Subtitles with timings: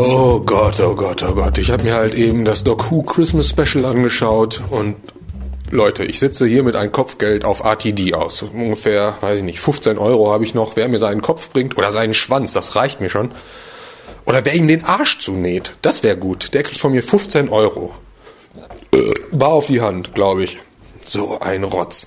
[0.00, 1.58] Oh Gott, oh Gott, oh Gott.
[1.58, 4.94] Ich habe mir halt eben das Doc Who Christmas Special angeschaut und
[5.72, 8.42] Leute, ich sitze hier mit einem Kopfgeld auf RTD aus.
[8.42, 10.76] Ungefähr, weiß ich nicht, 15 Euro habe ich noch.
[10.76, 13.32] Wer mir seinen Kopf bringt oder seinen Schwanz, das reicht mir schon.
[14.24, 16.54] Oder wer ihm den Arsch zunäht, das wäre gut.
[16.54, 17.92] Der kriegt von mir 15 Euro.
[19.32, 20.58] Bar auf die Hand, glaube ich.
[21.04, 22.06] So ein Rotz.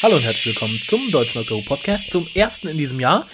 [0.00, 3.26] Hallo und herzlich willkommen zum Deutschen Who Podcast, zum ersten in diesem Jahr.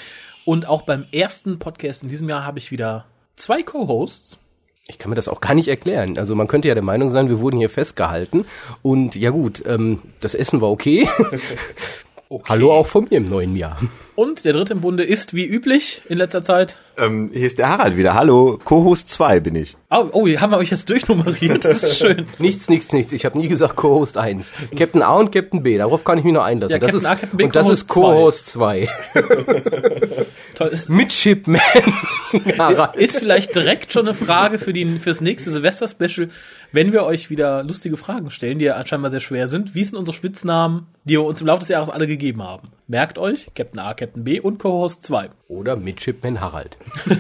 [0.47, 3.05] Und auch beim ersten Podcast in diesem Jahr habe ich wieder
[3.37, 4.39] zwei Co-Hosts.
[4.87, 6.17] Ich kann mir das auch gar nicht erklären.
[6.17, 8.47] Also man könnte ja der Meinung sein, wir wurden hier festgehalten.
[8.81, 11.07] Und ja gut, ähm, das Essen war okay.
[12.31, 12.45] okay.
[12.49, 13.79] Hallo auch von mir im neuen Jahr.
[14.17, 16.77] Und der dritte im Bunde ist wie üblich in letzter Zeit.
[16.97, 18.15] Ähm, hier ist der Harald wieder.
[18.15, 19.77] Hallo, Co-Host 2 bin ich.
[19.91, 21.65] Oh, oh, haben wir euch jetzt durchnummeriert.
[21.65, 22.27] Das ist schön.
[22.39, 23.13] nichts, nichts, nichts.
[23.13, 24.53] Ich habe nie gesagt Co-Host 1.
[24.77, 26.73] Captain A und Captain B, darauf kann ich mich nur einlassen.
[26.73, 28.89] Ja, das Captain ist, A, Captain B, und das ist Co-Host 2.
[30.55, 30.69] Toll.
[30.69, 31.61] Ist, Midshipman.
[32.59, 32.95] Harald.
[32.95, 36.29] ist vielleicht direkt schon eine Frage für die, fürs nächste Silvester-Special,
[36.71, 39.75] wenn wir euch wieder lustige Fragen stellen, die ja anscheinend sehr schwer sind.
[39.75, 42.69] Wie sind unsere Spitznamen, die wir uns im Laufe des Jahres alle gegeben haben?
[42.87, 45.31] Merkt euch, Captain A, Captain B und Co-Host 2.
[45.49, 46.77] Oder Midshipman Harald.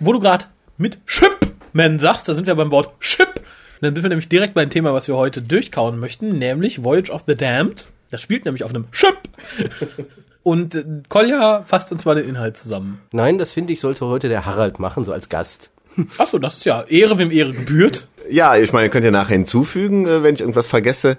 [0.00, 0.44] Wo du gerade
[0.76, 3.40] mit Shipman sagst, da sind wir beim Wort Ship.
[3.80, 7.24] Dann sind wir nämlich direkt beim Thema, was wir heute durchkauen möchten, nämlich Voyage of
[7.26, 7.86] the Damned.
[8.10, 9.16] Das spielt nämlich auf einem Ship.
[10.42, 13.00] Und äh, Kolja fasst uns mal den Inhalt zusammen.
[13.12, 15.70] Nein, das finde ich, sollte heute der Harald machen, so als Gast.
[16.18, 18.08] Achso, das ist ja Ehre, wem Ehre gebührt.
[18.30, 21.18] Ja, ich meine, könnt ihr nachher hinzufügen, äh, wenn ich irgendwas vergesse.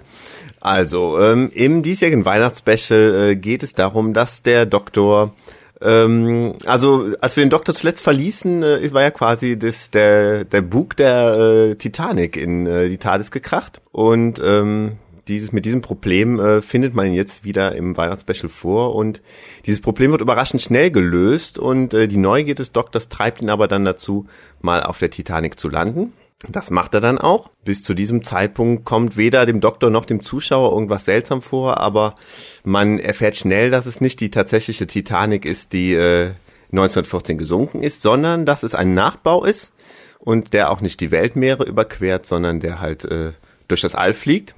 [0.60, 5.34] Also, ähm, im diesjährigen Weihnachtsspecial äh, geht es darum, dass der Doktor
[5.80, 10.62] ähm, also als wir den Doktor zuletzt verließen, äh, war ja quasi das, der, der
[10.62, 13.82] Bug der äh, Titanic in äh, die TARDIS gekracht.
[13.92, 14.92] Und ähm,
[15.28, 19.22] dieses, mit diesem Problem äh, findet man ihn jetzt wieder im Weihnachtsspecial vor und
[19.66, 23.68] dieses Problem wird überraschend schnell gelöst und äh, die Neugier des Doktors treibt ihn aber
[23.68, 24.26] dann dazu,
[24.60, 26.12] mal auf der Titanic zu landen.
[26.48, 27.50] Das macht er dann auch.
[27.64, 32.14] Bis zu diesem Zeitpunkt kommt weder dem Doktor noch dem Zuschauer irgendwas seltsam vor, aber
[32.62, 36.32] man erfährt schnell, dass es nicht die tatsächliche Titanic ist, die äh,
[36.72, 39.72] 1914 gesunken ist, sondern dass es ein Nachbau ist
[40.18, 43.32] und der auch nicht die Weltmeere überquert, sondern der halt äh,
[43.68, 44.55] durch das All fliegt.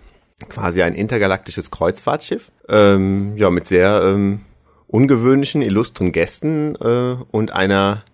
[0.49, 2.50] Quasi ein intergalaktisches Kreuzfahrtschiff.
[2.69, 4.43] Ähm, ja, mit sehr ähm,
[4.87, 8.04] ungewöhnlichen, illustren Gästen äh, und einer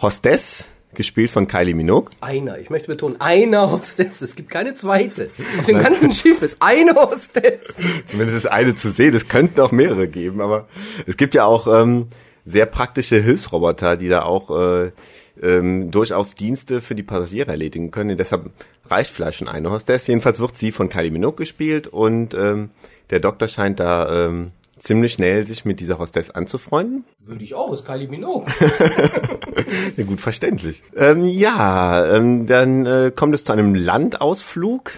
[0.00, 2.10] Hostess, gespielt von Kylie Minogue.
[2.20, 4.22] Einer, ich möchte betonen, einer Hostess.
[4.22, 5.30] Es gibt keine zweite.
[5.58, 7.62] Auf dem ganzen Schiff ist eine Hostess.
[8.06, 9.14] Zumindest ist eine zu sehen.
[9.14, 10.66] Es könnten auch mehrere geben, aber
[11.06, 12.08] es gibt ja auch ähm,
[12.44, 14.92] sehr praktische Hilfsroboter, die da auch äh,
[15.42, 18.16] ähm, durchaus Dienste für die Passagiere erledigen können.
[18.16, 18.50] deshalb
[18.86, 20.06] reicht vielleicht schon eine Hostess.
[20.06, 22.70] Jedenfalls wird sie von Kylie Minogue gespielt und ähm,
[23.10, 27.04] der Doktor scheint da ähm, ziemlich schnell sich mit dieser Hostess anzufreunden.
[27.20, 28.46] Würde ich auch, ist Kylie Minogue.
[29.96, 30.82] ja, gut verständlich.
[30.94, 34.92] Ähm, ja, ähm, dann äh, kommt es zu einem Landausflug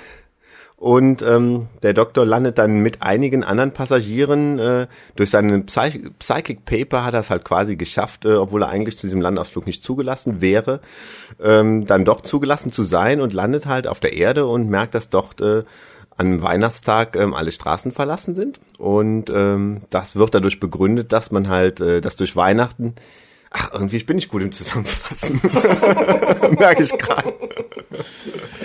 [0.79, 6.65] und ähm, der Doktor landet dann mit einigen anderen Passagieren äh, durch seinen Psych Psychic
[6.65, 9.83] Paper hat er es halt quasi geschafft, äh, obwohl er eigentlich zu diesem Landausflug nicht
[9.83, 10.81] zugelassen wäre,
[11.43, 15.11] ähm, dann doch zugelassen zu sein und landet halt auf der Erde und merkt, dass
[15.11, 15.65] dort äh,
[16.17, 18.61] an Weihnachtstag ähm, alle Straßen verlassen sind.
[18.79, 22.95] Und ähm, das wird dadurch begründet, dass man halt, äh, dass durch Weihnachten
[23.51, 25.41] Ach, irgendwie bin ich gut im Zusammenfassen.
[26.59, 27.33] Merke ich gerade.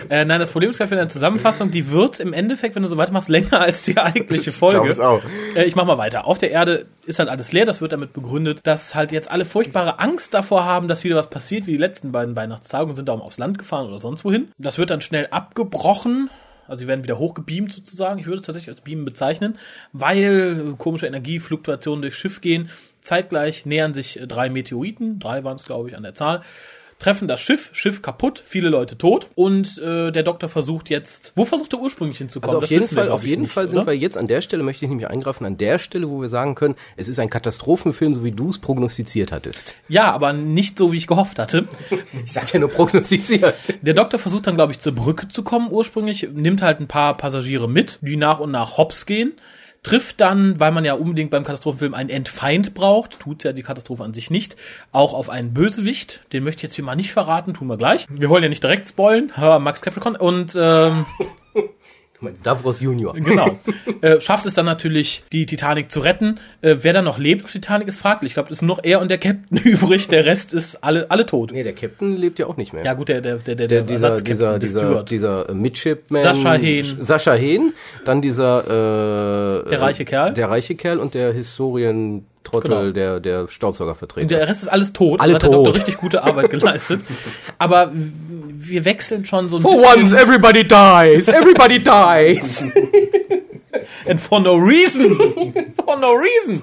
[0.10, 2.90] Äh, nein, das Problem ist ja für eine Zusammenfassung, die wird im Endeffekt, wenn du
[2.90, 4.92] so weitermachst, länger als die eigentliche Folge.
[4.92, 5.22] Ich, auch.
[5.56, 6.28] Äh, ich mach mal weiter.
[6.28, 9.46] Auf der Erde ist halt alles leer, das wird damit begründet, dass halt jetzt alle
[9.46, 13.08] furchtbare Angst davor haben, dass wieder was passiert, wie die letzten beiden Weihnachtstage und sind
[13.08, 14.52] darum aufs Land gefahren oder sonst wohin.
[14.58, 16.30] Das wird dann schnell abgebrochen
[16.68, 18.20] also sie werden wieder hochgebeamt sozusagen.
[18.20, 19.58] Ich würde es tatsächlich als Beamen bezeichnen,
[19.92, 22.70] weil komische Energiefluktuationen durchs Schiff gehen.
[23.02, 26.42] Zeitgleich nähern sich drei Meteoriten, drei waren es glaube ich an der Zahl,
[27.00, 31.46] treffen das Schiff, Schiff kaputt, viele Leute tot und äh, der Doktor versucht jetzt, wo
[31.46, 32.56] versucht er ursprünglich hinzukommen?
[32.56, 33.88] Also auf jeden Fall, auf jeden nicht, Fall sind oder?
[33.88, 36.56] wir jetzt an der Stelle, möchte ich nämlich eingreifen, an der Stelle, wo wir sagen
[36.56, 39.76] können, es ist ein Katastrophenfilm, so wie du es prognostiziert hattest.
[39.88, 41.68] Ja, aber nicht so, wie ich gehofft hatte.
[42.26, 43.56] ich sag ja nur prognostiziert.
[43.82, 47.18] Der Doktor versucht dann, glaube ich, zur Brücke zu kommen ursprünglich, nimmt halt ein paar
[47.18, 49.34] Passagiere mit, die nach und nach hops gehen
[49.84, 54.04] trifft dann, weil man ja unbedingt beim Katastrophenfilm einen Endfeind braucht, tut ja die Katastrophe
[54.04, 54.56] an sich nicht,
[54.92, 56.22] auch auf einen Bösewicht.
[56.32, 58.08] Den möchte ich jetzt hier mal nicht verraten, tun wir gleich.
[58.10, 61.06] Wir wollen ja nicht direkt spoilen, aber Max Capricorn und ähm,
[62.44, 63.14] Davros Junior.
[63.24, 63.58] Genau.
[64.02, 66.40] äh, schafft es dann natürlich, die Titanic zu retten.
[66.62, 68.32] Äh, wer dann noch lebt auf Titanic ist fraglich.
[68.32, 70.08] Ich glaube, es ist nur noch er und der Captain übrig.
[70.10, 71.52] Der Rest ist alle, alle tot.
[71.52, 72.84] Nee, der Captain lebt ja auch nicht mehr.
[72.84, 76.22] Ja gut, der, der, der, der, der, dieser, dieser, dieser, dieser äh, Midshipman.
[76.24, 76.86] Sascha Hehn.
[77.00, 77.74] Sascha Hehn.
[78.06, 80.34] Dann dieser, äh, Der reiche Kerl.
[80.34, 81.34] Der reiche Kerl und der
[82.44, 82.94] Historientrottel, Genau.
[82.94, 84.22] der, der Staubsaugervertreter.
[84.24, 85.22] Und der Rest ist alles tot.
[85.22, 85.78] Alle Da hat der Doktor tot.
[85.78, 87.02] richtig gute Arbeit geleistet.
[87.58, 90.04] Aber wir wechseln schon so ein For bisschen.
[90.04, 91.28] once, everybody dies!
[91.28, 92.66] Everybody dies!
[94.08, 95.18] And for no reason.
[95.86, 96.62] for no reason.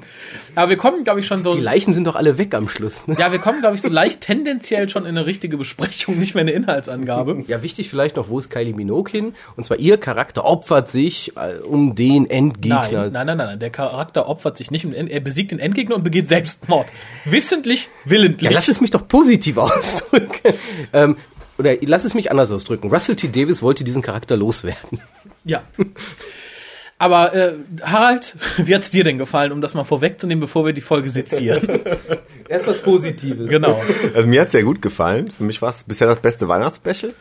[0.55, 1.55] Aber wir kommen, glaube ich, schon so.
[1.55, 3.07] Die Leichen sind doch alle weg am Schluss.
[3.07, 3.17] Ne?
[3.21, 6.43] Ja, wir kommen, glaube ich, so leicht tendenziell schon in eine richtige Besprechung, nicht mehr
[6.43, 7.45] eine Inhaltsangabe.
[7.47, 9.35] Ja, wichtig vielleicht noch, wo ist Kylie Minogue hin?
[9.57, 12.89] Und zwar ihr Charakter opfert sich äh, um den Endgegner.
[12.89, 13.59] Nein, nein, nein, nein, nein.
[13.61, 14.85] Der Charakter opfert sich nicht.
[14.85, 16.87] und Er besiegt den Endgegner und begeht Selbstmord.
[17.25, 18.51] Wissentlich, willentlich.
[18.51, 20.55] Ja, lass es mich doch positiv ausdrücken.
[20.93, 21.17] ähm,
[21.59, 22.89] oder lass es mich anders ausdrücken.
[22.89, 23.29] Russell T.
[23.29, 25.01] Davis wollte diesen Charakter loswerden.
[25.45, 25.63] Ja.
[27.01, 30.83] Aber äh, Harald, wie hat's dir denn gefallen, um das mal vorwegzunehmen, bevor wir die
[30.83, 31.67] Folge sezieren?
[32.49, 33.49] Erst was Positives.
[33.49, 33.83] genau.
[34.15, 35.31] Also mir hat's sehr gut gefallen.
[35.31, 37.15] Für mich war es bisher das beste Weihnachtsspecial.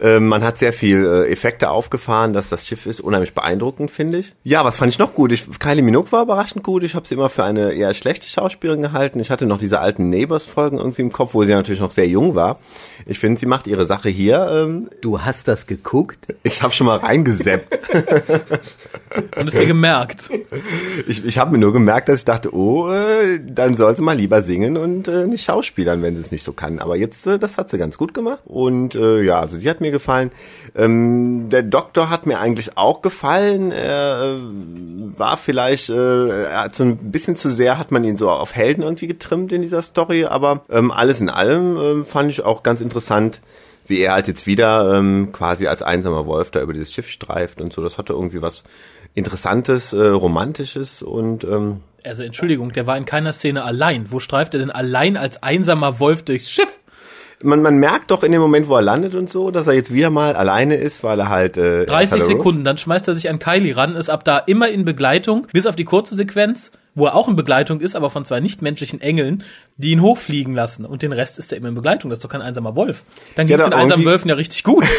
[0.00, 4.18] Ähm, man hat sehr viel äh, Effekte aufgefahren, dass das Schiff ist unheimlich beeindruckend, finde
[4.18, 4.34] ich.
[4.42, 5.32] Ja, was fand ich noch gut?
[5.32, 6.82] Ich, Kylie Minogue war überraschend gut.
[6.82, 9.20] Ich habe sie immer für eine eher schlechte Schauspielerin gehalten.
[9.20, 12.34] Ich hatte noch diese alten Neighbors-Folgen irgendwie im Kopf, wo sie natürlich noch sehr jung
[12.34, 12.58] war.
[13.06, 14.48] Ich finde, sie macht ihre Sache hier.
[14.50, 16.34] Ähm, Du hast das geguckt?
[16.42, 17.78] ich habe schon mal reingeseppt.
[19.36, 20.30] Und es dir gemerkt.
[21.06, 24.16] Ich, ich habe mir nur gemerkt, dass ich dachte, oh, äh, dann soll sie mal
[24.16, 26.78] lieber singen und äh, nicht schauspielern, wenn sie es nicht so kann.
[26.78, 28.40] Aber jetzt, äh, das hat sie ganz gut gemacht.
[28.44, 30.30] Und äh, ja, also sie hat mir gefallen.
[30.76, 33.72] Ähm, der Doktor hat mir eigentlich auch gefallen.
[33.72, 38.54] Er äh, war vielleicht, äh, so ein bisschen zu sehr, hat man ihn so auf
[38.54, 40.24] Helden irgendwie getrimmt in dieser Story.
[40.24, 43.40] Aber ähm, alles in allem ähm, fand ich auch ganz interessant
[43.90, 47.60] wie er halt jetzt wieder ähm, quasi als einsamer Wolf da über dieses Schiff streift
[47.60, 47.82] und so.
[47.82, 48.62] Das hatte irgendwie was
[49.14, 54.06] Interessantes, äh, Romantisches und ähm, Also Entschuldigung, der war in keiner Szene allein.
[54.10, 56.68] Wo streift er denn allein als einsamer Wolf durchs Schiff?
[57.42, 59.92] Man, man merkt doch in dem Moment, wo er landet und so, dass er jetzt
[59.92, 63.14] wieder mal alleine ist, weil er halt äh, 30 Esther Rose- Sekunden, dann schmeißt er
[63.14, 66.70] sich an Kylie ran, ist ab da immer in Begleitung, bis auf die kurze Sequenz,
[66.94, 69.44] wo er auch in Begleitung ist, aber von zwei nichtmenschlichen Engeln,
[69.76, 70.84] die ihn hochfliegen lassen.
[70.84, 72.10] Und den Rest ist er immer in Begleitung.
[72.10, 73.04] Das ist doch kein einsamer Wolf.
[73.36, 74.84] Dann Ja, geht's da den einsamen Wölfen ja richtig gut.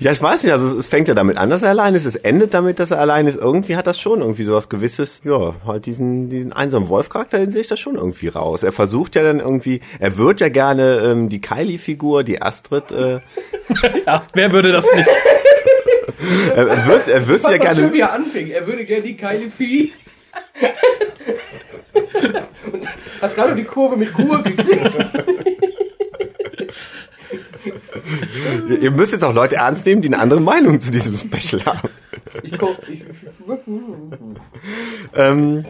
[0.00, 2.16] Ja, ich weiß nicht, also es, fängt ja damit an, dass er allein ist, es
[2.16, 3.38] endet damit, dass er allein ist.
[3.38, 7.52] Irgendwie hat das schon irgendwie so was gewisses, ja, halt diesen, diesen einsamen Wolf-Charakter, den
[7.52, 8.62] sehe ich da schon irgendwie raus.
[8.62, 13.20] Er versucht ja dann irgendwie, er wird ja gerne ähm, die Kylie-Figur, die Astrid, äh,
[14.06, 15.08] ja, wer würde das nicht?
[16.54, 18.48] er, er wird, er wird ja gerne, wie er anfing.
[18.48, 19.92] Er würde gerne die Kylie Vieh.
[22.72, 22.86] Und
[23.20, 24.92] hast gerade die Kurve mit Kur gekriegt.
[28.68, 31.64] ihr, ihr müsst jetzt auch Leute ernst nehmen, die eine andere Meinung zu diesem Special
[31.64, 31.88] haben.
[32.42, 33.04] Ich koch, ich,
[35.14, 35.64] Ähm,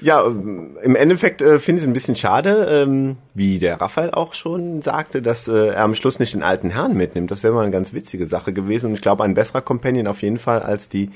[0.00, 4.34] ja, im Endeffekt äh, finde ich es ein bisschen schade, ähm, wie der Raphael auch
[4.34, 7.30] schon sagte, dass äh, er am Schluss nicht den alten Herrn mitnimmt.
[7.30, 10.22] Das wäre mal eine ganz witzige Sache gewesen und ich glaube ein besserer Companion auf
[10.22, 11.10] jeden Fall als die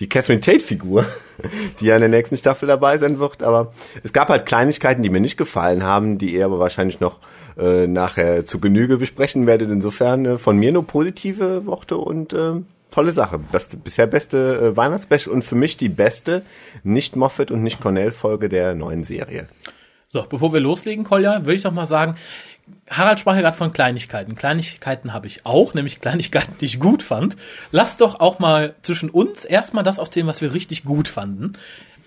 [0.00, 1.04] die Catherine Tate-Figur,
[1.80, 3.42] die ja in der nächsten Staffel dabei sein wird.
[3.42, 3.72] Aber
[4.02, 7.20] es gab halt Kleinigkeiten, die mir nicht gefallen haben, die ihr aber wahrscheinlich noch
[7.58, 9.70] äh, nachher zu Genüge besprechen werdet.
[9.70, 12.54] Insofern äh, von mir nur positive Worte und äh,
[12.94, 13.38] tolle Sache.
[13.38, 16.42] Beste, bisher beste äh, Weihnachtsspecial und für mich die beste
[16.84, 19.48] nicht Moffat und nicht Cornell Folge der neuen Serie.
[20.06, 22.14] So, bevor wir loslegen, Kolja, würde ich doch mal sagen,
[22.88, 24.36] Harald sprach ja gerade von Kleinigkeiten.
[24.36, 27.36] Kleinigkeiten habe ich auch, nämlich Kleinigkeiten, die ich gut fand.
[27.72, 31.54] Lass doch auch mal zwischen uns erstmal das aufzählen, was wir richtig gut fanden.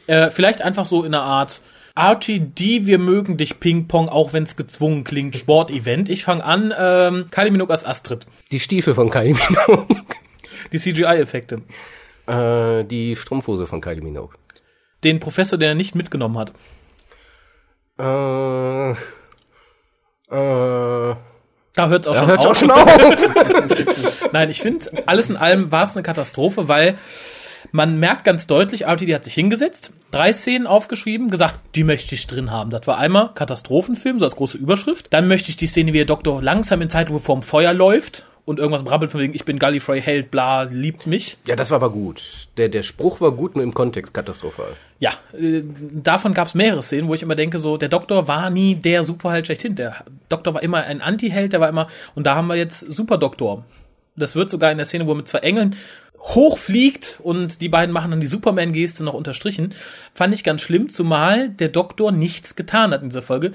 [0.08, 1.62] Äh, vielleicht einfach so in einer Art
[1.96, 6.10] RTD, wir mögen dich Ping-Pong, auch wenn es gezwungen klingt, Sportevent.
[6.10, 8.25] Ich fange an, ähm, Kylie Minogue als Astrid.
[8.51, 9.88] die Stiefel von Kylie Minogue.
[10.72, 11.62] Die CGI-Effekte.
[12.28, 14.36] äh, die Strumpfhose von Kylie Minogue.
[15.04, 16.54] Den Professor, den er nicht mitgenommen hat.
[18.00, 18.96] Äh, äh,
[20.30, 22.46] Da hört es auch, da schon hört auf.
[22.48, 24.30] auch schon auf.
[24.34, 26.98] Nein, ich finde, alles in allem war es eine Katastrophe, weil
[27.72, 32.26] man merkt ganz deutlich, RTD hat sich hingesetzt, drei Szenen aufgeschrieben, gesagt, die möchte ich
[32.28, 32.70] drin haben.
[32.70, 35.08] Das war einmal Katastrophenfilm, so als große Überschrift.
[35.14, 38.60] Dann möchte ich die Szene, wie der Doktor langsam in Zeitlupe vorm Feuer läuft und
[38.60, 41.38] irgendwas brabbelt von wegen, ich bin Gallifrey Held, bla, liebt mich.
[41.46, 42.48] ja, das war aber gut.
[42.56, 44.70] Der, der Spruch war gut, nur im Kontext katastrophal.
[45.00, 48.50] Ja, äh, davon gab es mehrere Szenen, wo ich immer denke, so, der Doktor war
[48.50, 49.75] nie der Superheld schlechthin.
[49.75, 53.66] Der Doktor war immer ein Anti-Held, der war immer, und da haben wir jetzt Super-Doktor.
[54.16, 55.75] Das wird sogar in der Szene, wo er mit zwei Engeln
[56.18, 59.74] hochfliegt und die beiden machen dann die Superman-Geste noch unterstrichen.
[60.13, 63.51] Fand ich ganz schlimm, zumal der Doktor nichts getan hat in dieser Folge.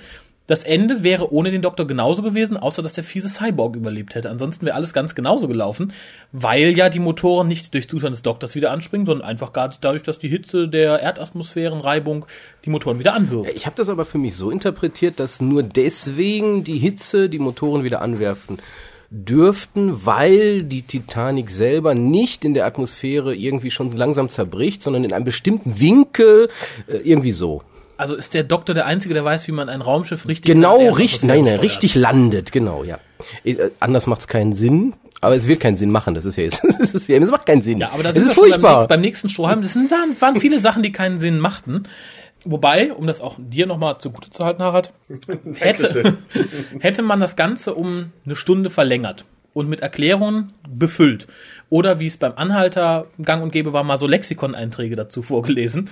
[0.47, 4.29] Das Ende wäre ohne den Doktor genauso gewesen, außer dass der fiese Cyborg überlebt hätte.
[4.29, 5.93] Ansonsten wäre alles ganz genauso gelaufen,
[6.33, 10.03] weil ja die Motoren nicht durch Zustand des Doktors wieder anspringen, sondern einfach gar dadurch,
[10.03, 12.27] dass die Hitze der Erdatmosphärenreibung
[12.65, 13.53] die Motoren wieder anwirft.
[13.55, 17.85] Ich habe das aber für mich so interpretiert, dass nur deswegen die Hitze die Motoren
[17.85, 18.59] wieder anwerfen
[19.11, 25.13] dürften, weil die Titanic selber nicht in der Atmosphäre irgendwie schon langsam zerbricht, sondern in
[25.13, 26.49] einem bestimmten Winkel
[26.89, 27.63] äh, irgendwie so.
[28.03, 31.23] Also ist der Doktor der Einzige, der weiß, wie man ein Raumschiff richtig Genau, richtig,
[31.23, 32.99] nein, nein, richtig landet, genau, ja.
[33.45, 36.65] Äh, anders macht's keinen Sinn, aber es wird keinen Sinn machen, das ist ja jetzt,
[36.81, 37.79] das ist ja, es macht keinen Sinn.
[37.79, 38.81] Ja, aber da es sind ist furchtbar.
[38.81, 39.63] Beim, beim nächsten Strohhalm.
[39.63, 41.85] Das sind, waren viele Sachen, die keinen Sinn machten.
[42.45, 44.93] Wobei, um das auch dir nochmal zugute zu halten, Harald,
[45.59, 46.19] hätte,
[46.81, 51.27] hätte man das Ganze um eine Stunde verlängert und mit Erklärungen befüllt.
[51.69, 55.89] Oder wie es beim Anhalter gang und gäbe war, mal so Lexikon-Einträge dazu vorgelesen.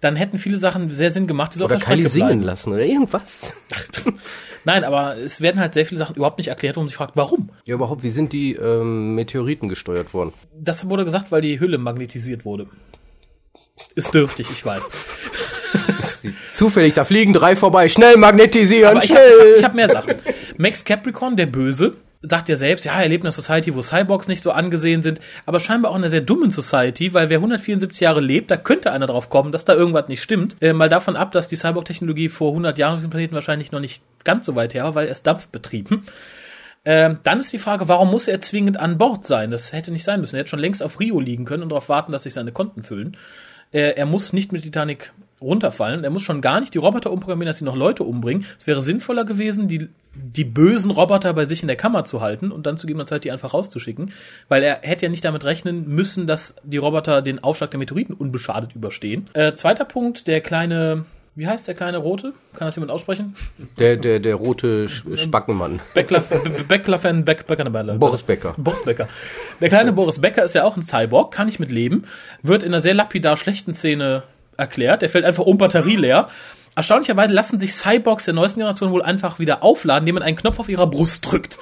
[0.00, 2.26] Dann hätten viele Sachen sehr Sinn gemacht, die so Oder auf der Strecke Kylie singen
[2.28, 2.42] bleiben.
[2.42, 3.52] lassen oder irgendwas.
[4.64, 7.16] Nein, aber es werden halt sehr viele Sachen überhaupt nicht erklärt, wo man sich fragt,
[7.16, 7.48] warum.
[7.64, 10.32] Ja, überhaupt, wie sind die ähm, Meteoriten gesteuert worden?
[10.58, 12.66] Das wurde gesagt, weil die Hülle magnetisiert wurde.
[13.94, 14.82] Ist dürftig, ich weiß.
[16.52, 19.54] Zufällig, da fliegen drei vorbei, schnell magnetisieren, Aber ich habe schnell!
[19.58, 20.14] ich hab mehr Sachen.
[20.56, 21.94] Max Capricorn, der Böse,
[22.28, 25.20] sagt ja selbst, ja, er lebt in einer Society, wo Cyborgs nicht so angesehen sind,
[25.44, 28.92] aber scheinbar auch in einer sehr dummen Society, weil wer 174 Jahre lebt, da könnte
[28.92, 30.56] einer drauf kommen, dass da irgendwas nicht stimmt.
[30.60, 33.80] Äh, mal davon ab, dass die Cyborg-Technologie vor 100 Jahren auf diesem Planeten wahrscheinlich noch
[33.80, 36.02] nicht ganz so weit her war, weil er ist dampfbetrieben.
[36.84, 39.50] Ähm, dann ist die Frage, warum muss er zwingend an Bord sein?
[39.50, 40.36] Das hätte nicht sein müssen.
[40.36, 42.84] Er hätte schon längst auf Rio liegen können und darauf warten, dass sich seine Konten
[42.84, 43.16] füllen.
[43.72, 46.02] Äh, er muss nicht mit Titanic runterfallen.
[46.04, 48.46] Er muss schon gar nicht die Roboter umprogrammieren, dass sie noch Leute umbringen.
[48.58, 52.50] Es wäre sinnvoller gewesen, die, die bösen Roboter bei sich in der Kammer zu halten
[52.50, 54.12] und dann zu gegebener Zeit die einfach rauszuschicken.
[54.48, 58.14] Weil er hätte ja nicht damit rechnen müssen, dass die Roboter den Aufschlag der Meteoriten
[58.14, 59.28] unbeschadet überstehen.
[59.34, 62.32] Äh, zweiter Punkt, der kleine, wie heißt der kleine Rote?
[62.54, 63.34] Kann das jemand aussprechen?
[63.78, 65.80] Der, der, der rote Sch- Spackenmann.
[65.92, 67.64] Beckler-Fan, Beck, Becker,
[67.98, 68.54] Boris Becker.
[68.56, 69.06] Boris Becker.
[69.60, 72.04] Der kleine Boris Becker ist ja auch ein Cyborg, kann ich mit leben,
[72.42, 74.22] wird in einer sehr lapidar schlechten Szene
[74.56, 75.02] erklärt.
[75.02, 76.28] Der fällt einfach um Batterie leer.
[76.74, 80.58] Erstaunlicherweise lassen sich Cyborgs der neuesten Generation wohl einfach wieder aufladen, indem man einen Knopf
[80.58, 81.58] auf ihrer Brust drückt.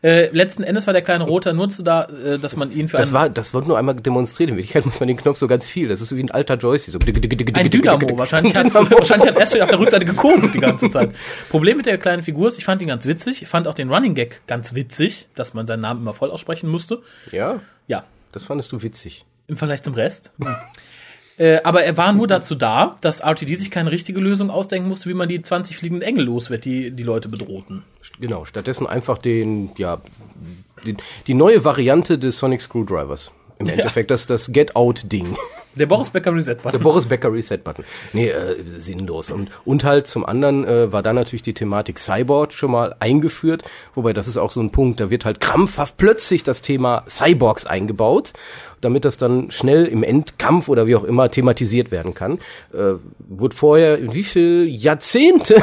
[0.00, 2.98] Äh, letzten Endes war der kleine Roter nur zu da, äh, dass man ihn für
[2.98, 4.50] Das war, das wurde nur einmal demonstriert.
[4.50, 5.88] In Wirklichkeit muss man den Knopf so ganz viel.
[5.88, 6.92] Das ist so wie ein alter Joystick.
[6.92, 8.16] So ein Dynamo.
[8.16, 11.10] Wahrscheinlich hat, wahrscheinlich hat er erst auf der Rückseite gekurbelt die ganze Zeit.
[11.50, 13.42] Problem mit der kleinen Figur ist, ich fand ihn ganz witzig.
[13.42, 16.68] Ich fand auch den Running Gag ganz witzig, dass man seinen Namen immer voll aussprechen
[16.68, 17.00] musste.
[17.32, 19.24] Ja, Ja, das fandest du witzig.
[19.48, 20.30] im Vergleich zum Rest.
[21.38, 25.08] Äh, aber er war nur dazu da, dass RTD sich keine richtige Lösung ausdenken musste,
[25.08, 27.84] wie man die 20 fliegenden Engel los wird, die die Leute bedrohten.
[28.20, 30.00] Genau, stattdessen einfach den, ja,
[30.84, 33.30] die, die neue Variante des Sonic Screwdrivers.
[33.60, 35.36] Im Endeffekt, das, das Get-Out-Ding.
[35.74, 36.82] Der Boris Becker Reset Der Button.
[36.82, 37.84] Boris Becker Reset-Button.
[38.12, 39.30] Nee, äh, sinnlos.
[39.30, 43.64] Und, und halt zum anderen äh, war da natürlich die Thematik Cyborg schon mal eingeführt,
[43.94, 47.66] wobei das ist auch so ein Punkt, da wird halt krampfhaft plötzlich das Thema Cyborgs
[47.66, 48.32] eingebaut,
[48.80, 52.38] damit das dann schnell im Endkampf oder wie auch immer thematisiert werden kann.
[52.72, 55.56] Äh, wurde vorher in wie viel Jahrzehnte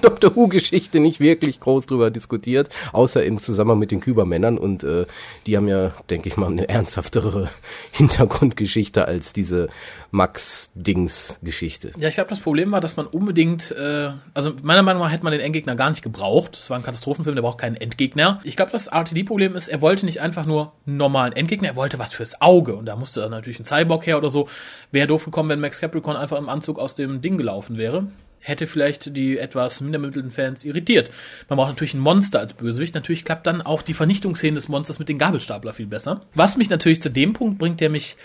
[0.02, 5.06] Doctor Who-Geschichte nicht wirklich groß drüber diskutiert, außer im Zusammenhang mit den Kübermännern und äh,
[5.46, 7.50] die haben ja, denke ich mal, eine ernsthaftere
[7.92, 9.68] Hintergrundgeschichte als diese
[10.10, 11.92] Max-Dings-Geschichte.
[11.98, 15.24] Ja, ich glaube, das Problem war, dass man unbedingt, äh, also meiner Meinung nach hätte
[15.24, 16.56] man den Endgegner gar nicht gebraucht.
[16.56, 18.40] Das war ein Katastrophenfilm, der braucht keinen Endgegner.
[18.44, 21.98] Ich glaube, das RTD-Problem ist, er wollte nicht einfach nur einen normalen Endgegner, er wollte
[21.98, 22.74] was fürs Auge.
[22.74, 24.48] Und da musste dann natürlich ein Cyborg her oder so.
[24.90, 28.06] Wäre doof gekommen, wenn Max Capricorn einfach im Anzug aus dem Ding gelaufen wäre.
[28.40, 31.10] Hätte vielleicht die etwas mindermittelten Fans irritiert.
[31.48, 32.94] Man braucht natürlich ein Monster als Bösewicht.
[32.94, 36.22] Natürlich klappt dann auch die Vernichtungsszene des Monsters mit den Gabelstapler viel besser.
[36.34, 38.16] Was mich natürlich zu dem Punkt bringt, der mich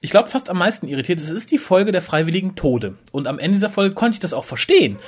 [0.00, 1.20] ich glaube, fast am meisten irritiert.
[1.20, 2.96] Es ist die Folge der freiwilligen Tode.
[3.12, 4.98] Und am Ende dieser Folge konnte ich das auch verstehen.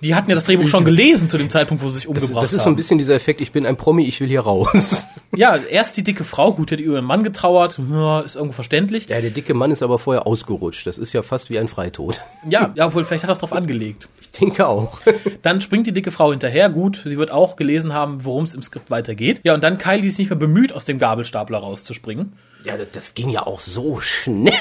[0.00, 2.44] Die hatten ja das Drehbuch schon gelesen zu dem Zeitpunkt, wo sie sich Das, umgebracht
[2.44, 2.76] das ist so ein haben.
[2.76, 5.06] bisschen dieser Effekt, ich bin ein Promi, ich will hier raus.
[5.36, 7.78] Ja, erst die dicke Frau, gut, hat über ihren Mann getrauert,
[8.24, 9.08] ist irgendwo verständlich.
[9.10, 10.86] Ja, der dicke Mann ist aber vorher ausgerutscht.
[10.86, 12.22] Das ist ja fast wie ein Freitod.
[12.48, 14.08] Ja, ja, obwohl, vielleicht hat das drauf angelegt.
[14.22, 14.98] Ich denke auch.
[15.42, 18.62] Dann springt die dicke Frau hinterher, gut, sie wird auch gelesen haben, worum es im
[18.62, 19.40] Skript weitergeht.
[19.44, 22.32] Ja, und dann Kylie ist nicht mehr bemüht, aus dem Gabelstapler rauszuspringen.
[22.64, 24.54] Ja, das- das ging ja auch so schnell.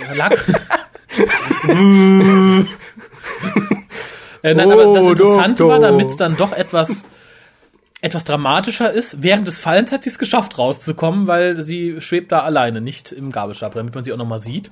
[0.00, 0.34] Ja, lag.
[4.50, 5.90] Äh, nein, aber das Oh, Interessante war, Doktor.
[5.90, 7.04] damit es dann doch etwas,
[8.00, 9.22] etwas dramatischer ist.
[9.22, 13.32] Während des Fallens hat sie es geschafft, rauszukommen, weil sie schwebt da alleine, nicht im
[13.32, 14.70] Gabelstapler, damit man sie auch nochmal sieht.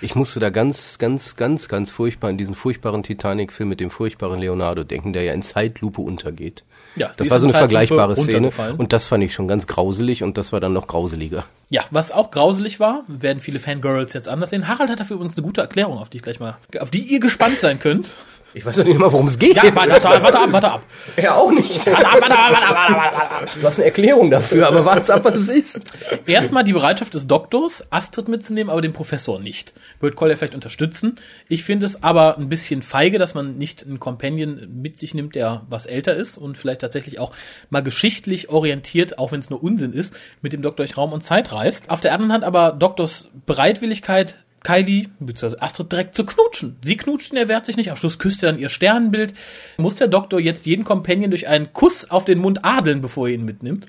[0.00, 4.38] Ich musste da ganz, ganz, ganz, ganz furchtbar an diesen furchtbaren Titanic-Film mit dem furchtbaren
[4.38, 6.62] Leonardo denken, der ja in Zeitlupe untergeht.
[6.94, 9.66] Ja, Das war so in eine Zeitlupe vergleichbare Szene und das fand ich schon ganz
[9.66, 11.44] grauselig und das war dann noch grauseliger.
[11.70, 14.68] Ja, was auch grauselig war, werden viele Fangirls jetzt anders sehen.
[14.68, 17.20] Harald hat dafür übrigens eine gute Erklärung, auf die ich gleich mal, auf die ihr
[17.20, 18.10] gespannt sein könnt.
[18.54, 19.56] Ich weiß doch nicht mal, worum es geht.
[19.56, 20.82] Ja, warte, warte, warte ab, warte ab.
[21.16, 21.86] Er auch nicht.
[21.86, 23.48] Warte ab, warte ab, warte ab, warte ab, warte ab.
[23.60, 25.80] Du hast eine Erklärung dafür, aber warte ab, was es ist.
[26.26, 29.74] Erstmal die Bereitschaft des Doktors, Astrid mitzunehmen, aber den Professor nicht.
[30.00, 31.16] Wird Collier vielleicht unterstützen.
[31.48, 35.34] Ich finde es aber ein bisschen feige, dass man nicht einen Companion mit sich nimmt,
[35.34, 37.32] der was älter ist und vielleicht tatsächlich auch
[37.68, 41.22] mal geschichtlich orientiert, auch wenn es nur Unsinn ist, mit dem Doktor durch Raum und
[41.22, 41.90] Zeit reist.
[41.90, 44.36] Auf der anderen Hand aber Doktors Bereitwilligkeit,
[44.68, 46.76] Kylie, beziehungsweise Astrid direkt zu knutschen.
[46.82, 47.90] Sie knutscht ihn, er wehrt sich nicht.
[47.90, 49.32] Am Schluss küsst er dann ihr Sternbild.
[49.78, 53.34] Muss der Doktor jetzt jeden Companion durch einen Kuss auf den Mund adeln, bevor er
[53.34, 53.86] ihn mitnimmt?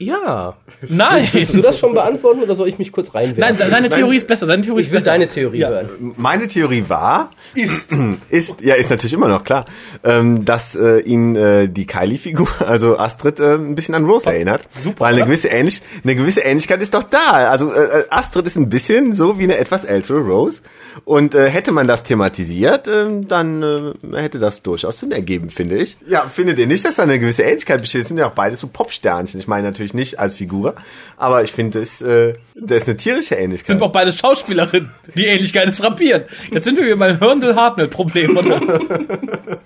[0.00, 0.54] Ja.
[0.88, 1.28] Nein!
[1.32, 3.40] Willst du das schon beantworten oder soll ich mich kurz reinwerfen?
[3.40, 4.46] Nein, se- seine Theorie ist besser.
[4.46, 5.10] Seine Theorie ich ist will besser.
[5.12, 5.88] deine Theorie hören.
[6.16, 7.90] Meine Theorie war, ist,
[8.30, 9.66] ist, ja, ist natürlich immer noch klar,
[10.02, 14.62] ähm, dass äh, ihn äh, die Kylie-Figur, also Astrid, äh, ein bisschen an Rose erinnert.
[14.82, 17.50] Super, Weil eine gewisse, Ähnlich, eine gewisse Ähnlichkeit ist doch da.
[17.50, 20.60] Also äh, Astrid ist ein bisschen so wie eine etwas ältere Rose.
[21.04, 25.76] Und äh, hätte man das thematisiert, ähm, dann äh, hätte das durchaus Sinn ergeben, finde
[25.76, 25.96] ich.
[26.08, 28.02] Ja, findet ihr nicht, dass da eine gewisse Ähnlichkeit besteht?
[28.02, 29.38] Es sind ja auch beide so Popsternchen.
[29.38, 30.74] Ich meine natürlich nicht als Figur,
[31.16, 33.68] aber ich finde, es, äh, da ist eine tierische Ähnlichkeit.
[33.78, 34.90] sind auch beide Schauspielerinnen.
[35.14, 36.26] Die Ähnlichkeit ist frappierend.
[36.50, 38.60] Jetzt sind wir wieder beim Hörndl-Hartnell-Problem, oder?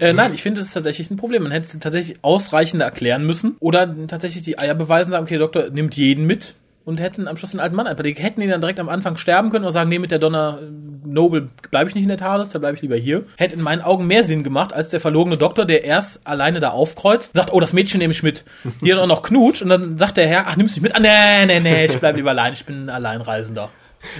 [0.00, 1.42] äh, nein, ich finde, es ist tatsächlich ein Problem.
[1.42, 3.56] Man hätte es tatsächlich ausreichender erklären müssen.
[3.60, 7.50] Oder tatsächlich die Eier beweisen, sagen, okay, Doktor nimmt jeden mit und hätten am Schluss
[7.50, 8.02] den alten Mann einfach.
[8.02, 10.58] Die hätten ihn dann direkt am Anfang sterben können und sagen, nee, mit der Donna
[11.04, 13.24] Noble bleibe ich nicht in der TARDIS, da bleibe ich lieber hier.
[13.36, 16.70] Hätte in meinen Augen mehr Sinn gemacht, als der verlogene Doktor, der erst alleine da
[16.70, 18.44] aufkreuzt, sagt, oh, das Mädchen nehme ich mit.
[18.82, 20.96] Die dann auch noch knutscht und dann sagt der Herr, ach, nimmst du mich mit?
[20.96, 23.70] Ah, nee, nee, nee, ich bleib lieber allein, ich bin ein Alleinreisender.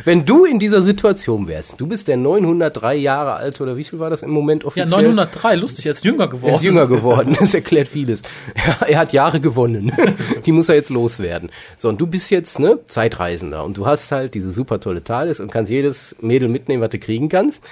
[0.05, 3.99] Wenn du in dieser Situation wärst, du bist der 903 Jahre alt oder wie viel
[3.99, 4.89] war das im Moment Ja, offiziell?
[4.89, 6.51] 903, lustig, er ist jünger geworden.
[6.51, 8.23] Er ist jünger geworden, das erklärt vieles.
[8.55, 9.93] Er, er hat Jahre gewonnen.
[10.47, 11.51] Die muss er jetzt loswerden.
[11.79, 15.41] So, und du bist jetzt, ne, Zeitreisender und du hast halt diese super tolle TARDIS
[15.41, 17.63] und kannst jedes Mädel mitnehmen, was du kriegen kannst.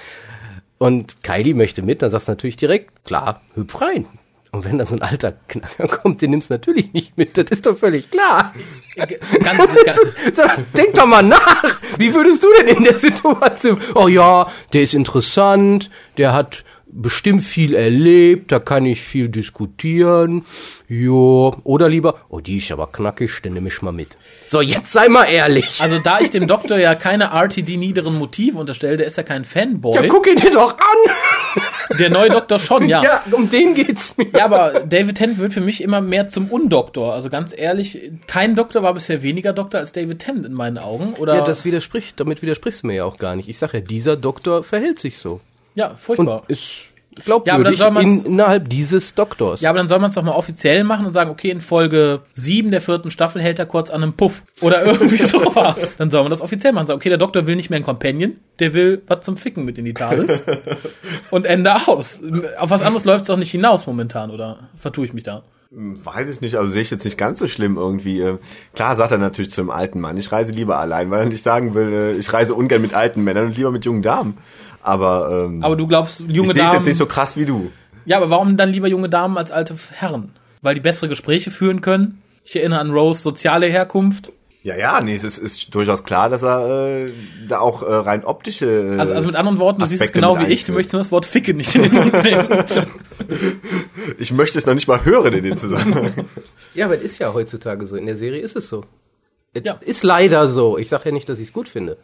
[0.77, 4.07] Und Kylie möchte mit, dann sagst du natürlich direkt, klar, hüpf rein.
[4.51, 7.51] Und wenn da so ein alter Knacker kommt, den nimmst du natürlich nicht mit, das
[7.51, 8.55] ist doch völlig klar.
[8.95, 9.99] Ganz, ganz,
[10.33, 10.41] So,
[10.75, 11.78] Denk doch mal nach.
[11.99, 13.81] Wie würdest du denn in der Situation?
[13.93, 20.45] Oh ja, der ist interessant, der hat bestimmt viel erlebt, da kann ich viel diskutieren.
[20.87, 24.17] Jo, oder lieber, oh, die ist aber knackig, den nehme ich mal mit.
[24.47, 25.81] So, jetzt sei mal ehrlich.
[25.81, 29.95] also da ich dem Doktor ja keine RTD-niederen Motive unterstelle, der ist ja kein Fanboy.
[29.95, 31.97] Ja, guck ihn dir doch an.
[31.99, 33.03] Der neue Doktor schon, ja.
[33.03, 34.27] Ja, um den geht's mir.
[34.35, 37.13] Ja, aber David Tennant wird für mich immer mehr zum Undoktor.
[37.13, 41.13] Also ganz ehrlich, kein Doktor war bisher weniger Doktor als David Tennant in meinen Augen.
[41.13, 43.49] Oder Ja, das widerspricht, damit widersprichst du mir ja auch gar nicht.
[43.49, 45.39] Ich sag ja, dieser Doktor verhält sich so.
[45.75, 46.43] Ja Und furchtbar.
[46.47, 46.85] ist
[47.45, 49.61] Ja, aber dann glaubwürdig soll in, innerhalb dieses Doktors.
[49.61, 52.21] Ja, aber dann soll man es doch mal offiziell machen und sagen, okay, in Folge
[52.33, 54.43] 7 der vierten Staffel hält er kurz an einem Puff.
[54.61, 55.95] Oder irgendwie sowas.
[55.97, 56.87] Dann soll man das offiziell machen.
[56.87, 59.77] Sagen, okay, der Doktor will nicht mehr einen Companion, der will was zum Ficken mit
[59.77, 60.43] in die TARDIS.
[61.31, 62.19] und Ende aus.
[62.57, 65.43] Auf was anderes läuft es doch nicht hinaus momentan, oder vertue ich mich da?
[65.71, 68.19] Weiß ich nicht, also sehe ich jetzt nicht ganz so schlimm irgendwie.
[68.21, 68.39] Äh,
[68.73, 71.43] Klar sagt er natürlich zu einem alten Mann, ich reise lieber allein, weil er nicht
[71.43, 74.39] sagen will, äh, ich reise ungern mit alten Männern und lieber mit jungen Damen.
[74.81, 76.75] Aber, ähm, Aber du glaubst, ich junge es Damen.
[76.77, 77.71] jetzt nicht so krass wie du.
[78.05, 80.31] Ja, aber warum dann lieber junge Damen als alte Herren?
[80.61, 82.21] Weil die bessere Gespräche führen können?
[82.43, 84.31] Ich erinnere an Rose soziale Herkunft.
[84.63, 87.11] Ja, ja, nee, es ist, ist durchaus klar, dass er äh,
[87.47, 88.65] da auch äh, rein optische.
[88.65, 90.93] Äh, Also, also mit anderen Worten, du siehst es Aspekte genau wie ich, du möchtest
[90.93, 92.47] nur das Wort Ficken nicht in den Mund nehmen.
[94.17, 96.11] ich möchte es noch nicht mal hören in dem Zusammenhang.
[96.73, 97.95] Ja, aber es ist ja heutzutage so.
[97.95, 98.83] In der Serie ist es so.
[99.53, 99.73] Es Ja.
[99.81, 100.77] Ist leider so.
[100.77, 101.97] Ich sage ja nicht, dass ich es gut finde.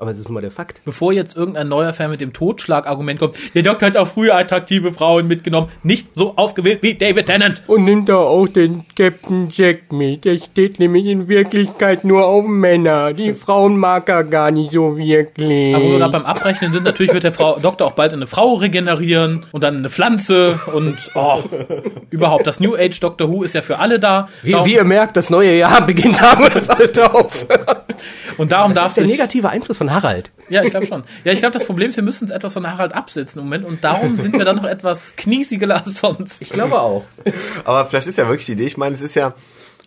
[0.00, 0.80] Aber es ist mal der Fakt.
[0.86, 4.94] Bevor jetzt irgendein neuer Fan mit dem Totschlagargument kommt, der Doktor hat auch früher attraktive
[4.94, 7.62] Frauen mitgenommen, nicht so ausgewählt wie David Tennant.
[7.66, 10.24] Und nimmt da auch den Captain Jack mit.
[10.24, 13.12] Der steht nämlich in Wirklichkeit nur auf Männer.
[13.12, 15.74] Die Frauen mag er gar nicht so wirklich.
[15.76, 18.26] Aber wo wir gerade beim Abrechnen sind, natürlich wird der Frau, Doktor auch bald eine
[18.26, 21.42] Frau regenerieren und dann eine Pflanze und oh,
[22.08, 22.46] überhaupt.
[22.46, 24.28] Das New Age Doctor Who ist ja für alle da.
[24.42, 27.84] wie, Darum- wie ihr merkt, das neue Jahr beginnt, haben wir das alte aufhört.
[28.38, 30.30] und darum darf ist der sich negative Einfluss von Harald.
[30.48, 31.04] Ja, ich glaube schon.
[31.24, 33.66] Ja, ich glaube, das Problem ist, wir müssen uns etwas von Harald absetzen im Moment
[33.66, 36.40] und darum sind wir dann noch etwas kniesiger als sonst.
[36.40, 37.04] Ich glaube auch.
[37.64, 39.34] Aber vielleicht ist ja wirklich die Idee, ich meine, es ist ja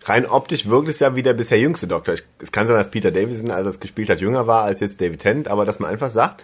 [0.06, 2.16] rein optisch wirkt es ja wie der bisher jüngste Doktor.
[2.16, 4.80] Ich, es kann sein, dass Peter Davison, als er es gespielt hat, jünger war als
[4.80, 6.42] jetzt David Tennant, aber dass man einfach sagt,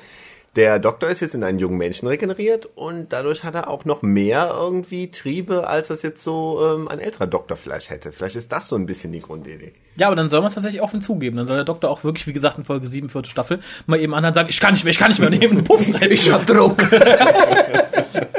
[0.55, 4.01] der Doktor ist jetzt in einen jungen Menschen regeneriert und dadurch hat er auch noch
[4.01, 8.11] mehr irgendwie Triebe, als das jetzt so ähm, ein älterer Doktor vielleicht hätte.
[8.11, 9.73] Vielleicht ist das so ein bisschen die Grundidee.
[9.95, 11.37] Ja, aber dann soll man es tatsächlich offen zugeben.
[11.37, 14.13] Dann soll der Doktor auch wirklich, wie gesagt, in Folge 7, vierte Staffel, mal eben
[14.13, 15.87] anhören sagen, ich kann nicht mehr, ich kann nicht mehr nehmen, Puff.
[16.09, 16.77] Ich hab Druck.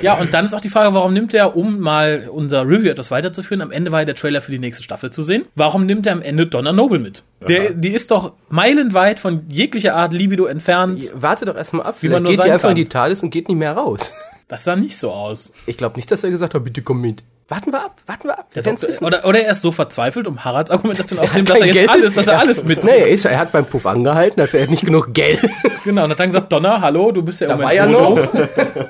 [0.00, 3.10] Ja, und dann ist auch die Frage, warum nimmt er, um mal unser Review etwas
[3.10, 6.06] weiterzuführen, am Ende war ja der Trailer für die nächste Staffel zu sehen, warum nimmt
[6.06, 7.24] er am Ende Donna Noble mit?
[7.48, 11.02] Der, die ist doch meilenweit von jeglicher Art Libido entfernt.
[11.14, 12.76] Warte doch erstmal ab, Wie man nur geht die einfach kann.
[12.76, 14.14] in die TARDIS und geht nicht mehr raus.
[14.46, 15.52] Das sah nicht so aus.
[15.66, 17.22] Ich glaube nicht, dass er gesagt hat, bitte komm mit.
[17.48, 18.46] Warten wir ab, warten wir ab.
[18.52, 21.66] Wir Der Doktor, oder, oder er ist so verzweifelt, um Haralds Argumentation aufzunehmen, dass er
[21.66, 21.88] jetzt Geld.
[21.90, 22.84] alles, dass er alles mit.
[22.84, 25.40] Nee, er, ist, er hat beim Puff angehalten, dafür hat er nicht genug Geld.
[25.84, 28.34] Genau, und hat dann gesagt, Donna, hallo, du bist ja Da im war ja Moment
[28.34, 28.44] noch.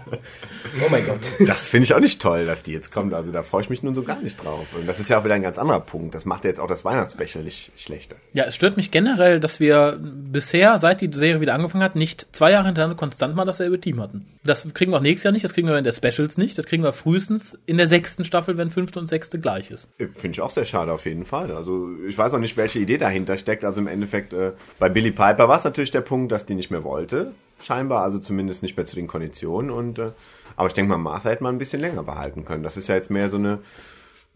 [0.84, 1.32] Oh mein Gott.
[1.46, 3.14] Das finde ich auch nicht toll, dass die jetzt kommt.
[3.14, 4.66] Also da freue ich mich nun so gar nicht drauf.
[4.74, 6.14] Und das ist ja auch wieder ein ganz anderer Punkt.
[6.14, 8.16] Das macht ja jetzt auch das Weihnachtsspecial nicht schlechter.
[8.32, 12.26] Ja, es stört mich generell, dass wir bisher, seit die Serie wieder angefangen hat, nicht
[12.32, 14.26] zwei Jahre hintereinander konstant mal dasselbe Team hatten.
[14.44, 16.66] Das kriegen wir auch nächstes Jahr nicht, das kriegen wir in der Specials nicht, das
[16.66, 19.90] kriegen wir frühestens in der sechsten Staffel, wenn fünfte und sechste gleich ist.
[19.98, 21.52] Äh, Finde ich auch sehr schade auf jeden Fall.
[21.52, 23.64] Also ich weiß auch nicht, welche Idee dahinter steckt.
[23.64, 26.70] Also im Endeffekt, äh, bei Billy Piper war es natürlich der Punkt, dass die nicht
[26.70, 29.70] mehr wollte, scheinbar, also zumindest nicht mehr zu den Konditionen.
[29.70, 30.10] Und äh,
[30.58, 32.62] aber ich denke mal, Martha hätte man ein bisschen länger behalten können.
[32.62, 33.60] Das ist ja jetzt mehr so eine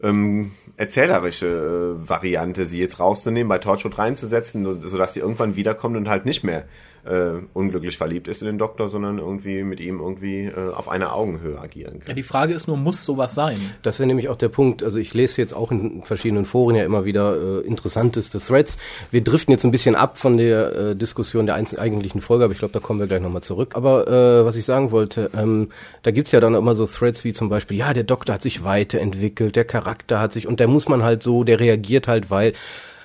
[0.02, 5.96] ähm, erzählerische äh, Variante, sie jetzt rauszunehmen, bei Torchwood reinzusetzen, nur- sodass sie irgendwann wiederkommt
[5.96, 6.64] und halt nicht mehr
[7.04, 11.14] äh, unglücklich verliebt ist in den Doktor, sondern irgendwie mit ihm irgendwie äh, auf einer
[11.14, 12.16] Augenhöhe agieren Ja, kann.
[12.16, 13.56] die Frage ist nur, muss sowas sein?
[13.82, 14.84] Das wäre nämlich auch der Punkt.
[14.84, 18.78] Also ich lese jetzt auch in verschiedenen Foren ja immer wieder äh, interessanteste Threads.
[19.10, 22.52] Wir driften jetzt ein bisschen ab von der äh, Diskussion der einzelnen eigentlichen Folge, aber
[22.52, 23.72] ich glaube, da kommen wir gleich nochmal zurück.
[23.74, 25.70] Aber äh, was ich sagen wollte, ähm,
[26.04, 28.62] da gibt's ja dann immer so Threads wie zum Beispiel, ja, der Doktor hat sich
[28.64, 32.52] weiterentwickelt, der Charakter hat sich, und der muss man halt so, der reagiert halt, weil,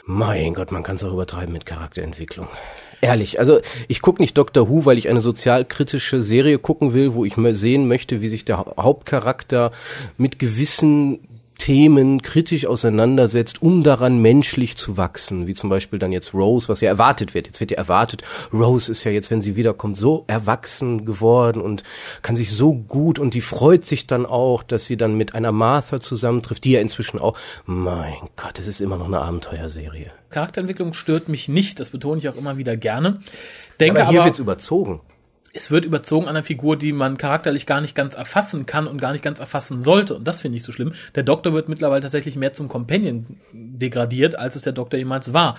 [0.06, 2.48] mein Gott, man kann es auch übertreiben mit Charakterentwicklung.
[3.02, 7.26] Ehrlich, also ich gucke nicht Doctor Who, weil ich eine sozialkritische Serie gucken will, wo
[7.26, 9.72] ich mal sehen möchte, wie sich der Hau- Hauptcharakter
[10.18, 11.20] mit gewissen
[11.58, 16.82] Themen kritisch auseinandersetzt, um daran menschlich zu wachsen, wie zum Beispiel dann jetzt Rose, was
[16.82, 17.48] ja erwartet wird.
[17.48, 21.84] Jetzt wird ja erwartet, Rose ist ja jetzt, wenn sie wiederkommt, so erwachsen geworden und
[22.22, 25.52] kann sich so gut und die freut sich dann auch, dass sie dann mit einer
[25.52, 30.12] Martha zusammentrifft, die ja inzwischen auch, mein Gott, es ist immer noch eine Abenteuerserie.
[30.30, 33.22] Charakterentwicklung stört mich nicht, das betone ich auch immer wieder gerne.
[33.80, 35.02] Denke Aber hier aber, wird's überzogen.
[35.58, 39.02] Es wird überzogen an einer Figur, die man charakterlich gar nicht ganz erfassen kann und
[39.02, 40.16] gar nicht ganz erfassen sollte.
[40.16, 40.94] Und das finde ich so schlimm.
[41.16, 45.56] Der Doktor wird mittlerweile tatsächlich mehr zum Companion degradiert, als es der Doktor jemals war.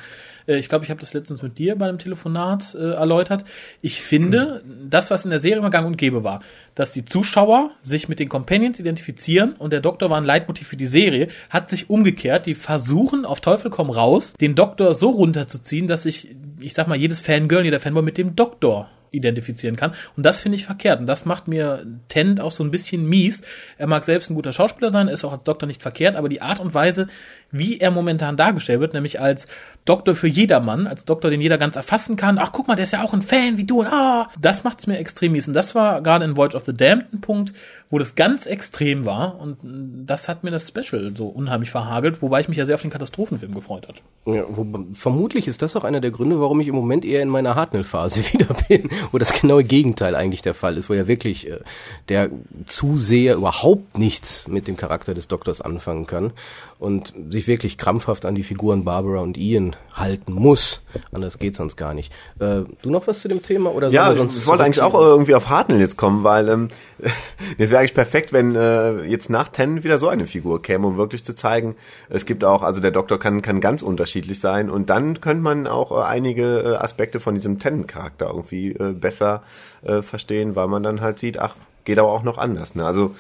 [0.47, 3.45] Äh, Ich glaube, ich habe das letztens mit dir bei einem Telefonat äh, erläutert.
[3.83, 6.41] Ich finde, das, was in der Serie immer gang und gäbe war,
[6.77, 10.77] dass die Zuschauer sich mit den Companions identifizieren und der Doktor war ein Leitmotiv für
[10.77, 12.47] die Serie, hat sich umgekehrt.
[12.47, 16.97] Die versuchen auf Teufel komm raus, den Doktor so runterzuziehen, dass sich, ich sag mal,
[16.97, 19.93] jedes Fangirl, jeder Fanboy mit dem Doktor identifizieren kann.
[20.17, 21.01] Und das finde ich verkehrt.
[21.01, 23.43] Und das macht mir Tennant auch so ein bisschen mies.
[23.77, 26.43] Er mag selbst ein guter Schauspieler sein, ist auch als Doktor nicht verkehrt, aber die
[26.43, 27.07] Art und Weise,
[27.51, 29.47] wie er momentan dargestellt wird, nämlich als
[29.85, 32.39] Doktor für jedermann, als Doktor, den jeder ganz erfassen kann.
[32.39, 33.81] Ach, guck mal, der ist ja auch ein Fan wie du.
[33.81, 35.49] Und, ah, das macht's mir extrem mies.
[35.49, 37.53] Und das war gerade in Voyage of the Damned ein Punkt,
[37.91, 39.41] wo das ganz extrem war.
[39.41, 39.59] Und
[40.07, 42.91] das hat mir das Special so unheimlich verhagelt, wobei ich mich ja sehr auf den
[42.91, 44.03] Katastrophenfilm gefreut hat.
[44.27, 47.29] Ja, wo, vermutlich ist das auch einer der Gründe, warum ich im Moment eher in
[47.29, 51.49] meiner Hartnell-Phase wieder bin, wo das genaue Gegenteil eigentlich der Fall ist, wo ja wirklich
[51.49, 51.61] äh,
[52.09, 52.31] der
[52.67, 56.33] Zuseher überhaupt nichts mit dem Charakter des Doktors anfangen kann
[56.79, 60.85] und sich wirklich krampfhaft an die Figuren Barbara und Ian halten muss.
[61.11, 62.13] Anders geht sonst gar nicht.
[62.39, 64.95] Äh, du noch was zu dem Thema oder Ja, ich, sonst ich wollte eigentlich auch
[64.95, 66.69] irgendwie auf Hartnell jetzt kommen, weil ähm,
[67.59, 70.97] jetzt wäre eigentlich perfekt, wenn äh, jetzt nach Ten wieder so eine Figur käme, um
[70.97, 71.75] wirklich zu zeigen,
[72.09, 75.67] es gibt auch, also der Doktor kann kann ganz unterschiedlich sein und dann könnte man
[75.67, 79.43] auch äh, einige äh, Aspekte von diesem Ten-Charakter irgendwie äh, besser
[79.83, 82.75] äh, verstehen, weil man dann halt sieht, ach, geht aber auch noch anders.
[82.75, 82.85] Ne?
[82.85, 83.15] Also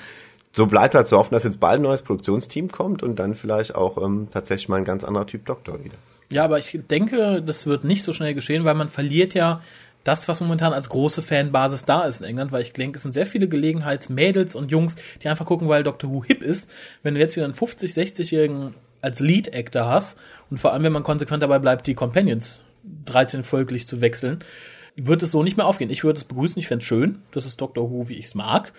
[0.52, 3.74] so bleibt halt zu hoffen, dass jetzt bald ein neues Produktionsteam kommt und dann vielleicht
[3.74, 5.96] auch ähm, tatsächlich mal ein ganz anderer Typ Doktor wieder.
[6.30, 9.60] Ja, aber ich denke, das wird nicht so schnell geschehen, weil man verliert ja
[10.04, 13.12] das, was momentan als große Fanbasis da ist in England, weil ich denke, es sind
[13.12, 16.70] sehr viele Gelegenheitsmädels und Jungs, die einfach gucken, weil Doctor Who hip ist.
[17.02, 20.18] Wenn du jetzt wieder einen 50-, 60-Jährigen als Lead-Actor hast
[20.50, 22.60] und vor allem, wenn man konsequent dabei bleibt, die Companions
[23.06, 24.38] 13 folglich zu wechseln,
[24.96, 25.90] wird es so nicht mehr aufgehen.
[25.90, 27.22] Ich würde es begrüßen, ich fände es schön.
[27.30, 28.72] Das ist Doctor Who, wie ich es mag.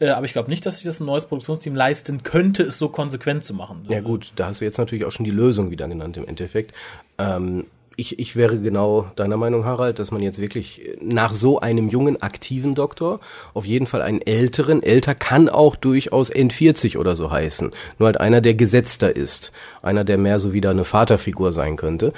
[0.00, 2.88] Äh, aber ich glaube nicht, dass sich das ein neues Produktionsteam leisten könnte, es so
[2.88, 3.86] konsequent zu machen.
[3.88, 6.72] Ja gut, da hast du jetzt natürlich auch schon die Lösung wieder genannt im Endeffekt.
[7.18, 11.88] Ähm, ich, ich wäre genau deiner Meinung, Harald, dass man jetzt wirklich nach so einem
[11.88, 13.20] jungen, aktiven Doktor
[13.52, 17.70] auf jeden Fall einen älteren, älter kann auch durchaus N40 oder so heißen.
[17.98, 19.52] Nur halt einer, der gesetzter ist.
[19.82, 22.12] Einer, der mehr so wieder eine Vaterfigur sein könnte.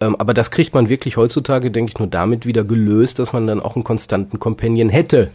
[0.00, 3.46] Ähm, aber das kriegt man wirklich heutzutage, denke ich, nur damit wieder gelöst, dass man
[3.46, 5.30] dann auch einen konstanten Companion hätte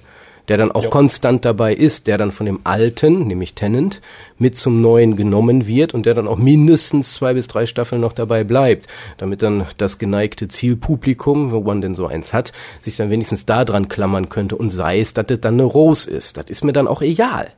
[0.47, 0.89] der dann auch Jo.
[0.89, 4.01] konstant dabei ist, der dann von dem alten, nämlich Tennant,
[4.37, 8.13] mit zum neuen genommen wird und der dann auch mindestens zwei bis drei Staffeln noch
[8.13, 13.09] dabei bleibt, damit dann das geneigte Zielpublikum, wo man denn so eins hat, sich dann
[13.09, 16.37] wenigstens da dran klammern könnte und sei es, dass das dann eine Rose ist.
[16.37, 17.51] Das ist mir dann auch egal.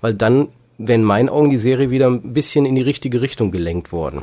[0.00, 0.48] Weil dann
[0.78, 4.22] wäre in meinen Augen die Serie wieder ein bisschen in die richtige Richtung gelenkt worden.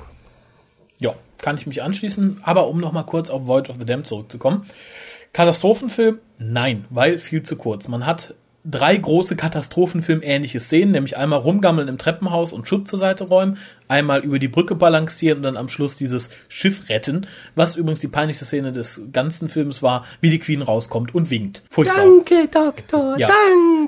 [0.99, 2.39] Ja, kann ich mich anschließen.
[2.41, 4.65] Aber um nochmal kurz auf Void of the Dam zurückzukommen.
[5.33, 6.19] Katastrophenfilm?
[6.39, 7.87] Nein, weil viel zu kurz.
[7.87, 8.35] Man hat
[8.69, 14.19] drei große Katastrophenfilm-ähnliche Szenen, nämlich einmal rumgammeln im Treppenhaus und Schutz zur Seite räumen, einmal
[14.19, 18.43] über die Brücke balancieren und dann am Schluss dieses Schiff retten, was übrigens die peinlichste
[18.43, 21.63] Szene des ganzen Films war, wie die Queen rauskommt und winkt.
[21.69, 22.03] Furchtbar.
[22.51, 23.29] Doktor, Ja.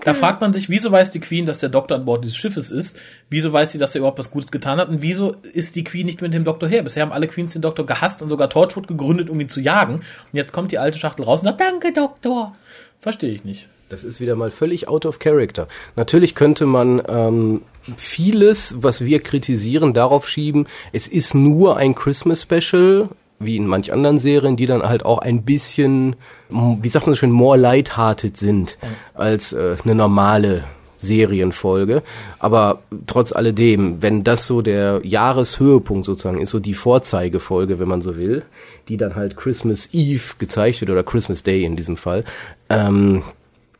[0.06, 2.72] Da fragt man sich, wieso weiß die Queen, dass der Doktor an Bord dieses Schiffes
[2.72, 2.98] ist?
[3.30, 4.88] Wieso weiß sie, dass er überhaupt was Gutes getan hat?
[4.88, 6.84] Und wieso ist die Queen nicht mit dem Doktor her?
[6.84, 9.96] Bisher haben alle Queens den Doktor gehasst und sogar Torchwood gegründet, um ihn zu jagen.
[9.96, 12.54] Und jetzt kommt die alte Schachtel raus und sagt, danke, Doktor.
[13.02, 13.68] Verstehe ich nicht.
[13.90, 15.68] Das ist wieder mal völlig out of character.
[15.96, 17.62] Natürlich könnte man ähm,
[17.98, 23.92] vieles, was wir kritisieren, darauf schieben, es ist nur ein Christmas Special, wie in manch
[23.92, 26.16] anderen Serien, die dann halt auch ein bisschen,
[26.50, 28.78] wie sagt man so schön, more lighthearted sind
[29.16, 30.66] als äh, eine normale
[31.00, 32.04] Serienfolge.
[32.38, 38.02] Aber trotz alledem, wenn das so der Jahreshöhepunkt sozusagen ist, so die Vorzeigefolge, wenn man
[38.02, 38.44] so will,
[38.88, 42.26] die dann halt Christmas Eve gezeigt wird oder Christmas Day in diesem Fall,
[42.70, 43.24] ähm,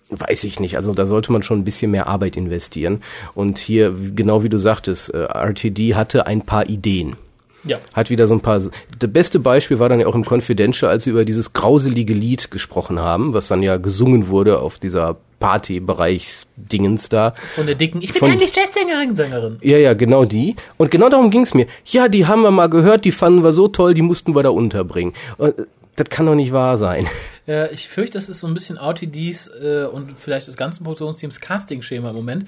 [0.10, 0.76] Weiß ich nicht.
[0.76, 3.02] Also da sollte man schon ein bisschen mehr Arbeit investieren.
[3.36, 7.16] Und hier, genau wie du sagtest, äh, RTD hatte ein paar Ideen.
[7.66, 7.78] Ja.
[7.94, 8.60] Hat wieder so ein paar.
[8.60, 12.52] Das beste Beispiel war dann ja auch im Confidential, als sie über dieses grauselige Lied
[12.52, 17.34] gesprochen haben, was dann ja gesungen wurde auf dieser Partybereichsdingens da.
[17.56, 19.58] Von der dicken, ich bin Von- eigentlich Jazzsängerin, Sängerin.
[19.62, 20.56] Ja, ja, genau die.
[20.78, 21.68] Und genau darum ging's mir.
[21.86, 24.50] Ja, die haben wir mal gehört, die fanden wir so toll, die mussten wir da
[24.50, 25.14] unterbringen.
[25.38, 25.64] Und, äh,
[25.96, 27.08] das kann doch nicht wahr sein.
[27.48, 31.42] Äh, ich fürchte, das ist so ein bisschen RTDs äh, und vielleicht des ganzen Produktionsteams
[31.42, 32.46] Casting-Schema im Moment.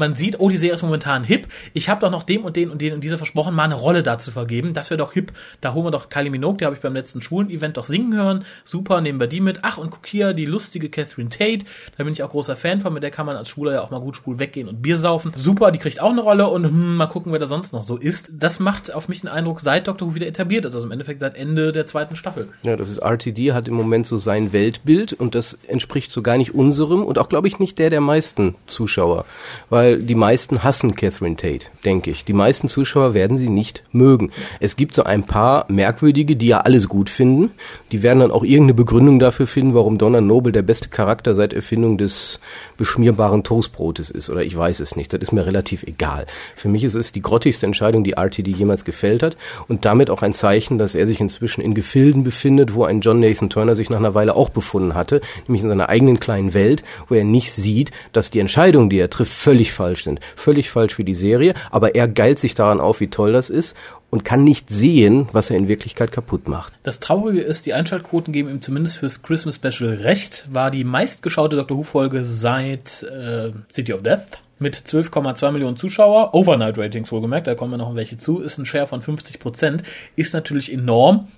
[0.00, 1.46] Man sieht, oh, die Serie ist momentan hip.
[1.74, 4.02] Ich habe doch noch dem und den und den und dieser versprochen, mal eine Rolle
[4.02, 4.72] da zu vergeben.
[4.72, 5.30] Das wäre doch hip.
[5.60, 8.46] Da holen wir doch Kylie Minogue, die habe ich beim letzten Schwulen-Event doch singen hören.
[8.64, 9.58] Super, nehmen wir die mit.
[9.60, 11.66] Ach, und guck hier, die lustige Catherine Tate.
[11.98, 12.94] Da bin ich auch großer Fan von.
[12.94, 15.34] Mit der kann man als Schwuler ja auch mal gut schwul weggehen und Bier saufen.
[15.36, 17.98] Super, die kriegt auch eine Rolle und hm, mal gucken, wer da sonst noch so
[17.98, 18.30] ist.
[18.32, 20.74] Das macht auf mich den Eindruck, seit Doctor Who wieder etabliert ist.
[20.74, 22.48] Also im Endeffekt seit Ende der zweiten Staffel.
[22.62, 26.38] Ja, das ist RTD, hat im Moment so sein Weltbild und das entspricht so gar
[26.38, 29.26] nicht unserem und auch, glaube ich, nicht der der meisten Zuschauer.
[29.68, 32.24] Weil die meisten hassen Catherine Tate, denke ich.
[32.24, 34.30] Die meisten Zuschauer werden sie nicht mögen.
[34.60, 37.50] Es gibt so ein paar Merkwürdige, die ja alles gut finden.
[37.92, 41.52] Die werden dann auch irgendeine Begründung dafür finden, warum Donna Noble der beste Charakter seit
[41.52, 42.40] Erfindung des
[42.76, 44.30] beschmierbaren Toastbrotes ist.
[44.30, 45.12] Oder ich weiß es nicht.
[45.12, 46.26] Das ist mir relativ egal.
[46.56, 49.36] Für mich ist es die grottigste Entscheidung, die RTD jemals gefällt hat
[49.68, 53.20] und damit auch ein Zeichen, dass er sich inzwischen in Gefilden befindet, wo ein John
[53.20, 56.82] Nathan Turner sich nach einer Weile auch befunden hatte, nämlich in seiner eigenen kleinen Welt,
[57.08, 60.20] wo er nicht sieht, dass die Entscheidungen, die er trifft, völlig falsch sind.
[60.36, 63.76] Völlig falsch für die Serie, aber er geilt sich daran auf, wie toll das ist
[64.10, 66.72] und kann nicht sehen, was er in Wirklichkeit kaputt macht.
[66.82, 70.48] Das Traurige ist, die Einschaltquoten geben ihm zumindest fürs Christmas Special recht.
[70.52, 76.34] War die meistgeschaute Doctor Who-Folge seit äh, City of Death mit 12,2 Millionen Zuschauer.
[76.34, 78.40] Overnight Ratings wohlgemerkt, da kommen ja noch welche zu.
[78.40, 79.82] Ist ein Share von 50 Prozent.
[80.16, 81.28] Ist natürlich enorm.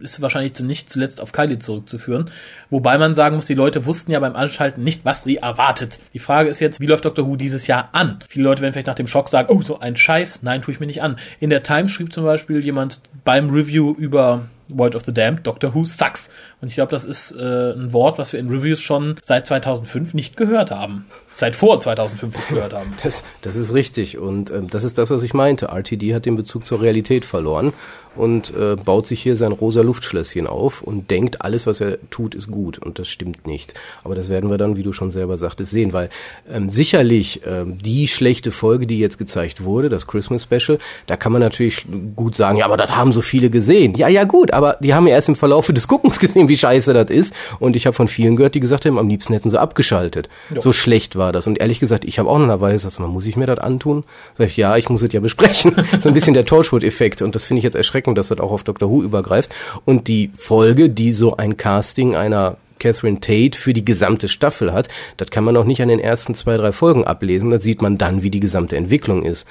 [0.00, 2.30] Ist wahrscheinlich nicht zuletzt auf Kylie zurückzuführen.
[2.70, 5.98] Wobei man sagen muss, die Leute wussten ja beim Anschalten nicht, was sie erwartet.
[6.14, 8.18] Die Frage ist jetzt, wie läuft Doctor Who dieses Jahr an?
[8.28, 10.42] Viele Leute werden vielleicht nach dem Schock sagen, oh, so ein Scheiß.
[10.42, 11.16] Nein, tue ich mir nicht an.
[11.40, 15.74] In der Times schrieb zum Beispiel jemand beim Review über Void of the Damned, Doctor
[15.74, 16.30] Who sucks.
[16.60, 20.14] Und ich glaube, das ist äh, ein Wort, was wir in Reviews schon seit 2005
[20.14, 21.06] nicht gehört haben.
[21.36, 22.94] Seit vor 2005 nicht gehört haben.
[23.02, 25.66] Das, das ist richtig und ähm, das ist das, was ich meinte.
[25.66, 27.72] RTD hat den Bezug zur Realität verloren
[28.16, 32.34] und äh, baut sich hier sein rosa Luftschlösschen auf und denkt, alles, was er tut,
[32.34, 33.74] ist gut und das stimmt nicht.
[34.04, 36.10] Aber das werden wir dann, wie du schon selber sagtest, sehen, weil
[36.50, 41.32] ähm, sicherlich ähm, die schlechte Folge, die jetzt gezeigt wurde, das Christmas Special, da kann
[41.32, 43.94] man natürlich gut sagen, ja, aber das haben so viele gesehen.
[43.94, 46.92] Ja, ja, gut, aber die haben ja erst im Verlaufe des Guckens gesehen, wie scheiße
[46.92, 49.60] das ist und ich habe von vielen gehört, die gesagt haben, am liebsten hätten sie
[49.60, 50.28] abgeschaltet.
[50.58, 53.26] So schlecht war das und ehrlich gesagt, ich habe auch noch eine Weile gesagt, muss
[53.26, 54.04] ich mir das antun?
[54.38, 55.74] Sag ich, ja, ich muss es ja besprechen.
[56.00, 58.64] so ein bisschen der Torchwood-Effekt und das finde ich jetzt erschreckend, dass das auch auf
[58.64, 58.90] Dr.
[58.90, 59.54] Who übergreift.
[59.84, 64.88] Und die Folge, die so ein Casting einer Catherine Tate für die gesamte Staffel hat,
[65.16, 67.50] das kann man auch nicht an den ersten zwei, drei Folgen ablesen.
[67.50, 69.46] Das sieht man dann, wie die gesamte Entwicklung ist.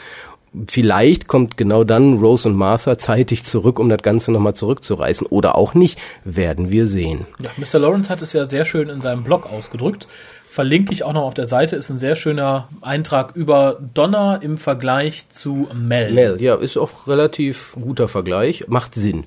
[0.68, 5.28] Vielleicht kommt genau dann Rose und Martha zeitig zurück, um das Ganze nochmal zurückzureißen.
[5.28, 7.26] Oder auch nicht, werden wir sehen.
[7.42, 7.80] Ja, Mr.
[7.80, 10.10] Lawrence hat es ja sehr schön in seinem Blog ausgedrückt.
[10.52, 14.58] Verlinke ich auch noch auf der Seite, ist ein sehr schöner Eintrag über Donna im
[14.58, 16.12] Vergleich zu Mel.
[16.12, 19.24] Mel, ja, ist auch relativ guter Vergleich, macht Sinn.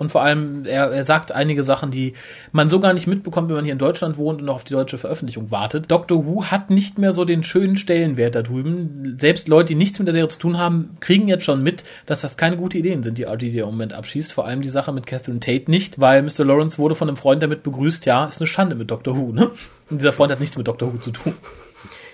[0.00, 2.14] Und vor allem, er, er sagt einige Sachen, die
[2.52, 4.72] man so gar nicht mitbekommt, wenn man hier in Deutschland wohnt und noch auf die
[4.72, 5.90] deutsche Veröffentlichung wartet.
[5.90, 9.18] Doctor Who hat nicht mehr so den schönen Stellenwert da drüben.
[9.20, 12.22] Selbst Leute, die nichts mit der Serie zu tun haben, kriegen jetzt schon mit, dass
[12.22, 14.32] das keine gute Ideen sind, die RTD im Moment abschießt.
[14.32, 16.46] Vor allem die Sache mit Catherine Tate nicht, weil Mr.
[16.46, 19.50] Lawrence wurde von einem Freund damit begrüßt, ja, ist eine Schande mit Doctor Who, ne?
[19.90, 21.34] Und dieser Freund hat nichts mit Doctor Who zu tun.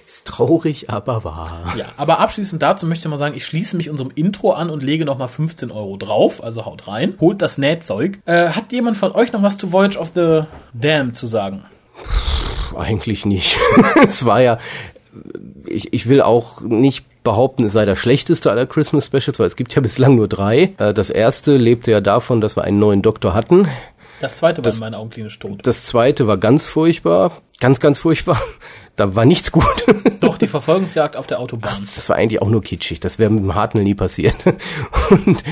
[0.06, 1.74] Ist traurig, aber wahr.
[1.76, 4.82] Ja, aber abschließend dazu möchte ich mal sagen, ich schließe mich unserem Intro an und
[4.84, 8.20] lege nochmal 15 Euro drauf, also haut rein, holt das Nähzeug.
[8.24, 10.42] Äh, hat jemand von euch noch was zu Voyage of the
[10.72, 11.64] Damned zu sagen?
[12.76, 13.58] Eigentlich nicht.
[14.06, 14.58] es war ja,
[15.66, 19.56] ich, ich will auch nicht behaupten, es sei das schlechteste aller Christmas Specials, weil es
[19.56, 20.74] gibt ja bislang nur drei.
[20.78, 23.66] Äh, Das erste lebte ja davon, dass wir einen neuen Doktor hatten.
[24.20, 25.58] Das zweite war in meinen Augen klinisch tot.
[25.64, 27.32] Das zweite war ganz furchtbar.
[27.60, 28.40] Ganz, ganz furchtbar.
[28.96, 29.84] Da war nichts gut.
[30.20, 31.86] Doch, die Verfolgungsjagd auf der Autobahn.
[31.94, 32.98] Das war eigentlich auch nur kitschig.
[32.98, 34.34] Das wäre mit dem Hartnell nie passiert.
[35.10, 35.44] Und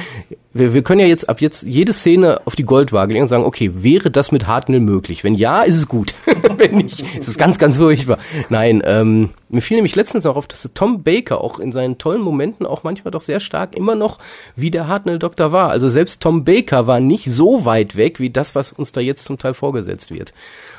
[0.55, 3.45] wir, wir können ja jetzt ab jetzt jede Szene auf die Goldwaage legen und sagen,
[3.45, 5.25] okay, wäre das mit Hartnell möglich?
[5.25, 6.15] Wenn ja, ist es gut.
[6.57, 8.19] Wenn nicht, ist es ganz, ganz furchtbar.
[8.49, 12.23] Nein, ähm, mir fiel nämlich letztens auch auf, dass Tom Baker auch in seinen tollen
[12.23, 14.19] Momenten auch manchmal doch sehr stark immer noch
[14.55, 15.71] wie der Hartnell-Doktor war.
[15.71, 19.25] Also selbst Tom Baker war nicht so weit weg wie das, was uns da jetzt
[19.27, 20.33] zum Teil vorgesetzt wird.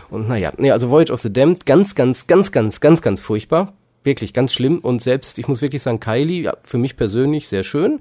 [0.10, 3.74] Und naja, nee, also Voyage of the Damned, ganz, ganz, ganz, ganz, ganz, ganz furchtbar.
[4.04, 4.80] Wirklich ganz schlimm.
[4.80, 8.00] Und selbst, ich muss wirklich sagen, Kylie, ja, für mich persönlich sehr schön.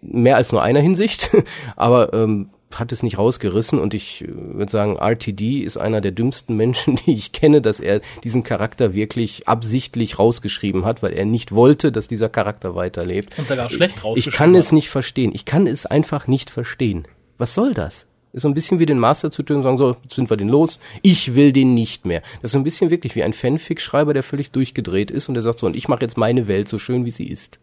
[0.00, 1.30] Mehr als nur einer Hinsicht.
[1.76, 6.12] Aber ähm, hat es nicht rausgerissen und ich äh, würde sagen, RTD ist einer der
[6.12, 11.24] dümmsten Menschen, die ich kenne, dass er diesen Charakter wirklich absichtlich rausgeschrieben hat, weil er
[11.24, 13.38] nicht wollte, dass dieser Charakter weiterlebt.
[13.38, 14.72] Und sogar schlecht Ich rausgeschrieben kann es hat.
[14.72, 15.32] nicht verstehen.
[15.34, 17.06] Ich kann es einfach nicht verstehen.
[17.38, 18.07] Was soll das?
[18.32, 20.48] Ist so ein bisschen wie den Master zu und sagen, so, jetzt sind wir den
[20.48, 20.80] los.
[21.02, 22.20] Ich will den nicht mehr.
[22.42, 25.42] Das ist so ein bisschen wirklich wie ein Fanfic-Schreiber, der völlig durchgedreht ist und der
[25.42, 27.58] sagt so, und ich mache jetzt meine Welt so schön, wie sie ist.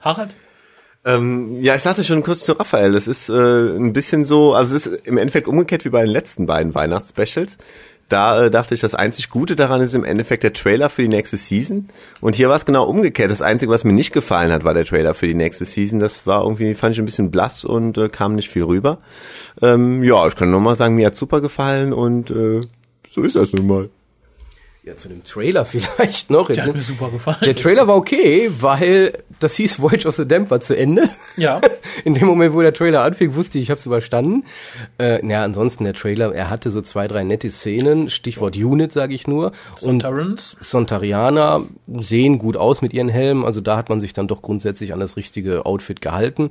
[0.00, 0.34] Harald?
[1.04, 4.74] Ähm, ja, ich sagte schon kurz zu Raphael, es ist äh, ein bisschen so, also
[4.74, 7.56] es ist im Endeffekt umgekehrt wie bei den letzten beiden Weihnachtsspecials.
[8.08, 11.08] Da äh, dachte ich, das einzig Gute daran ist im Endeffekt der Trailer für die
[11.08, 11.90] nächste Season.
[12.20, 13.30] Und hier war es genau umgekehrt.
[13.30, 16.00] Das Einzige, was mir nicht gefallen hat, war der Trailer für die nächste Season.
[16.00, 18.98] Das war irgendwie, fand ich ein bisschen blass und äh, kam nicht viel rüber.
[19.60, 22.62] Ähm, ja, ich kann nur mal sagen, mir hat super gefallen und äh,
[23.10, 23.90] so ist das nun mal.
[24.84, 26.48] Ja, zu dem Trailer vielleicht noch.
[26.48, 27.38] Jetzt Der hat mir super gefallen.
[27.42, 31.10] der Trailer war okay, weil das hieß Voyage of the Damned war zu Ende.
[31.36, 31.60] Ja.
[32.04, 34.44] In dem Moment, wo der Trailer anfing, wusste ich, ich habe es überstanden.
[34.98, 38.08] Äh, naja, ansonsten der Trailer, er hatte so zwei, drei nette Szenen.
[38.08, 39.52] Stichwort Unit, sage ich nur.
[39.72, 40.56] Und Sontarans.
[40.60, 44.92] Sontarianer sehen gut aus mit ihren Helmen, also da hat man sich dann doch grundsätzlich
[44.92, 46.50] an das richtige Outfit gehalten.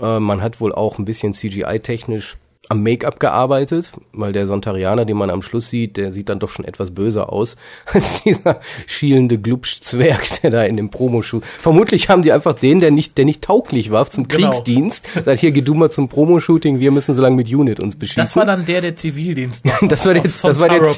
[0.00, 2.36] Äh, man hat wohl auch ein bisschen CGI-technisch
[2.68, 6.50] am Make-up gearbeitet, weil der Sontarianer, den man am Schluss sieht, der sieht dann doch
[6.50, 11.44] schon etwas böser aus als dieser schielende Glubsch-Zwerg, der da in dem Promoshoot.
[11.44, 14.50] Vermutlich haben die einfach den, der nicht, der nicht tauglich war zum Genau.
[14.50, 17.96] Kriegsdienst, sagt hier, geh du mal zum Promoshooting, wir müssen so lange mit Unit uns
[17.96, 18.22] beschießen.
[18.22, 19.64] Das war dann der, der Zivildienst.
[19.88, 20.88] Das war der, das war der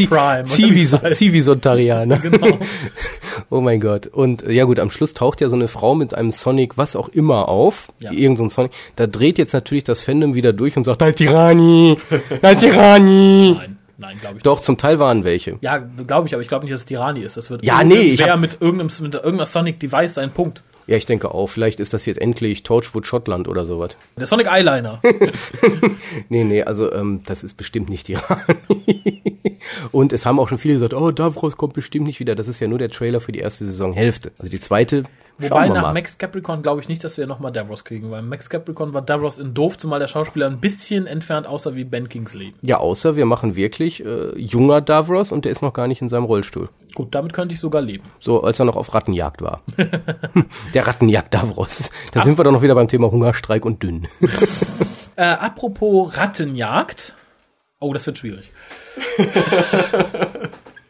[0.45, 0.87] Zivi.
[0.87, 2.19] Zivi-Sontarianer.
[2.31, 2.59] Genau.
[3.49, 4.07] Oh mein Gott.
[4.07, 6.97] Und äh, ja gut, am Schluss taucht ja so eine Frau mit einem Sonic, was
[6.97, 7.89] auch immer, auf.
[8.01, 8.13] Ja.
[8.13, 8.73] Irgend so ein Sonic.
[8.97, 11.01] Da dreht jetzt natürlich das Fandom wieder durch und sagt,
[11.61, 11.97] Tirani,
[12.59, 13.53] Tirani.
[13.59, 15.59] Nein, nein, glaube ich Doch, zum Teil waren welche.
[15.61, 17.37] Ja, glaube ich, aber ich glaube nicht, dass es Tirani ist.
[17.37, 20.63] Das wird Ja, nee, ich hab- mit irgendeinem, mit irgendeiner Sonic Device sein Punkt.
[20.87, 21.47] Ja, ich denke auch.
[21.47, 23.91] Vielleicht ist das jetzt endlich Torchwood Schottland oder sowas.
[24.19, 25.01] Der Sonic Eyeliner.
[26.29, 29.23] Nee, nee, also ähm, das ist bestimmt nicht Tirani.
[29.93, 32.35] und es haben auch schon viele gesagt, oh, Davros kommt bestimmt nicht wieder.
[32.35, 34.33] Das ist ja nur der Trailer für die erste Saisonhälfte.
[34.39, 35.05] Also die zweite,
[35.39, 35.95] Wobei nach mal.
[35.95, 39.39] Max Capricorn glaube ich nicht, dass wir nochmal Davros kriegen, weil Max Capricorn war Davros
[39.39, 42.53] in doof, zumal der Schauspieler ein bisschen entfernt aussah wie Ben Kingsley.
[42.63, 46.09] Ja, außer wir machen wirklich äh, junger Davros und der ist noch gar nicht in
[46.09, 46.69] seinem Rollstuhl.
[46.95, 48.05] Gut, damit könnte ich sogar leben.
[48.19, 49.63] So, als er noch auf Rattenjagd war.
[50.75, 51.91] der Rattenjagd Davros.
[52.13, 54.09] Da sind wir doch noch wieder beim Thema Hungerstreik und dünn.
[55.17, 57.15] Äh, apropos Rattenjagd.
[57.83, 58.53] Oh, das wird schwierig.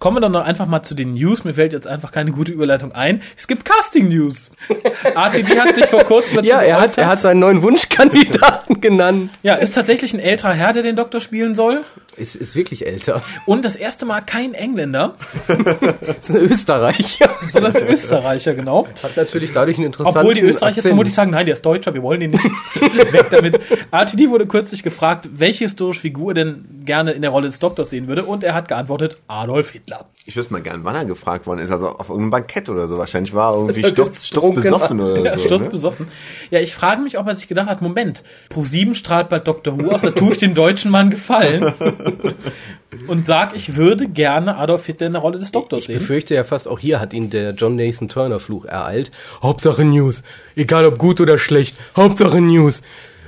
[0.00, 1.44] Kommen wir doch noch einfach mal zu den News.
[1.44, 3.22] Mir fällt jetzt einfach keine gute Überleitung ein.
[3.36, 4.50] Es gibt Casting-News.
[5.14, 9.30] RTD hat sich vor kurzem dazu ja, er hat, er hat seinen neuen Wunschkandidaten genannt.
[9.42, 11.84] ja, ist tatsächlich ein älterer Herr, der den Doktor spielen soll.
[12.16, 13.22] Ist, ist wirklich älter.
[13.46, 15.14] Und das erste Mal kein Engländer,
[16.20, 17.30] Ist ein Österreicher.
[17.52, 18.86] sondern ein Österreicher, genau.
[19.02, 20.90] Hat natürlich dadurch einen interessanten Obwohl die Österreicher jetzt Akzent.
[20.90, 22.44] vermutlich sagen, nein, der ist Deutscher, wir wollen ihn nicht.
[23.12, 23.60] Weg damit.
[23.90, 27.90] RTD wurde kürzlich gefragt, welche historische Figur er denn gerne in der Rolle des Doktors
[27.90, 28.24] sehen würde.
[28.24, 30.06] Und er hat geantwortet, Adolf Hitler.
[30.26, 31.70] Ich wüsste mal gern, wann er gefragt worden ist.
[31.70, 32.98] Also auf irgendeinem Bankett oder so.
[32.98, 35.44] Wahrscheinlich war er irgendwie Also sturz, sturzbesoffen oder Ja, so.
[35.44, 36.06] Sturz ne?
[36.50, 39.78] Ja, ich frage mich, ob er sich gedacht hat, Moment, Pro7 strahlt bald Dr.
[39.78, 41.72] Who aus, da tue ich dem deutschen Mann gefallen.
[43.06, 45.98] Und sag, ich würde gerne Adolf Hitler in der Rolle des Doktors Ich sehen.
[45.98, 49.10] befürchte ja fast, auch hier hat ihn der John Nathan Turner Fluch ereilt.
[49.42, 50.22] Hauptsache News.
[50.56, 51.76] Egal ob gut oder schlecht.
[51.96, 52.82] Hauptsache News.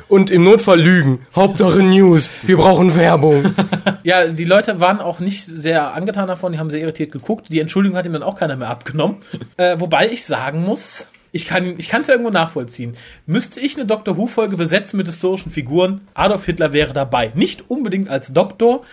[0.09, 1.27] Und im Notfall lügen.
[1.35, 2.29] Hauptsache News.
[2.43, 3.55] Wir brauchen Werbung.
[4.05, 7.47] Ja, die Leute waren auch nicht sehr angetan davon, die haben sehr irritiert geguckt.
[7.51, 9.19] Die Entschuldigung hat ihm dann auch keiner mehr abgenommen.
[9.57, 12.97] Äh, wobei ich sagen muss, ich kann ich kann es ja irgendwo nachvollziehen.
[13.27, 17.33] Müsste ich eine Doctor Who Folge besetzen mit historischen Figuren, Adolf Hitler wäre dabei.
[17.35, 18.85] Nicht unbedingt als Doktor,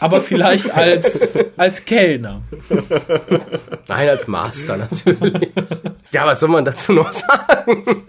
[0.00, 2.42] aber vielleicht als als Kellner.
[3.86, 5.50] Nein, als Master natürlich.
[6.12, 8.02] Ja, was soll man dazu noch sagen?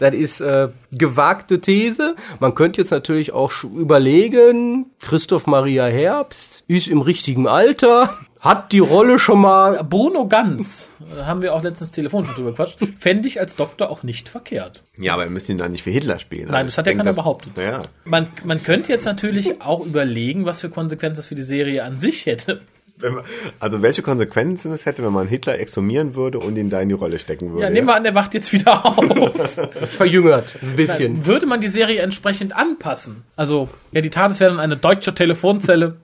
[0.00, 2.16] Das ist äh, gewagte These.
[2.40, 8.78] Man könnte jetzt natürlich auch überlegen, Christoph Maria Herbst ist im richtigen Alter, hat die
[8.78, 10.90] Rolle schon mal Bruno Ganz,
[11.24, 14.82] haben wir auch letztens Telefon schon drüber gequatscht, fände ich als Doktor auch nicht verkehrt.
[14.98, 16.48] Ja, aber wir müssen ihn dann nicht für Hitler spielen.
[16.50, 17.58] Nein, das hat ja keiner das- behauptet.
[17.58, 17.82] Ja.
[18.04, 21.98] Man, man könnte jetzt natürlich auch überlegen, was für Konsequenzen das für die Serie an
[21.98, 22.60] sich hätte.
[22.96, 23.24] Wenn man,
[23.58, 26.94] also welche Konsequenzen es hätte, wenn man Hitler exhumieren würde und ihn da in die
[26.94, 27.64] Rolle stecken würde.
[27.64, 28.96] Ja, nehmen wir an, der wacht jetzt wieder auf.
[29.96, 30.54] verjüngert.
[30.62, 31.26] Ein bisschen.
[31.26, 33.24] Würde man die Serie entsprechend anpassen?
[33.34, 35.96] Also, ja, die TARDIS wäre dann eine deutsche Telefonzelle,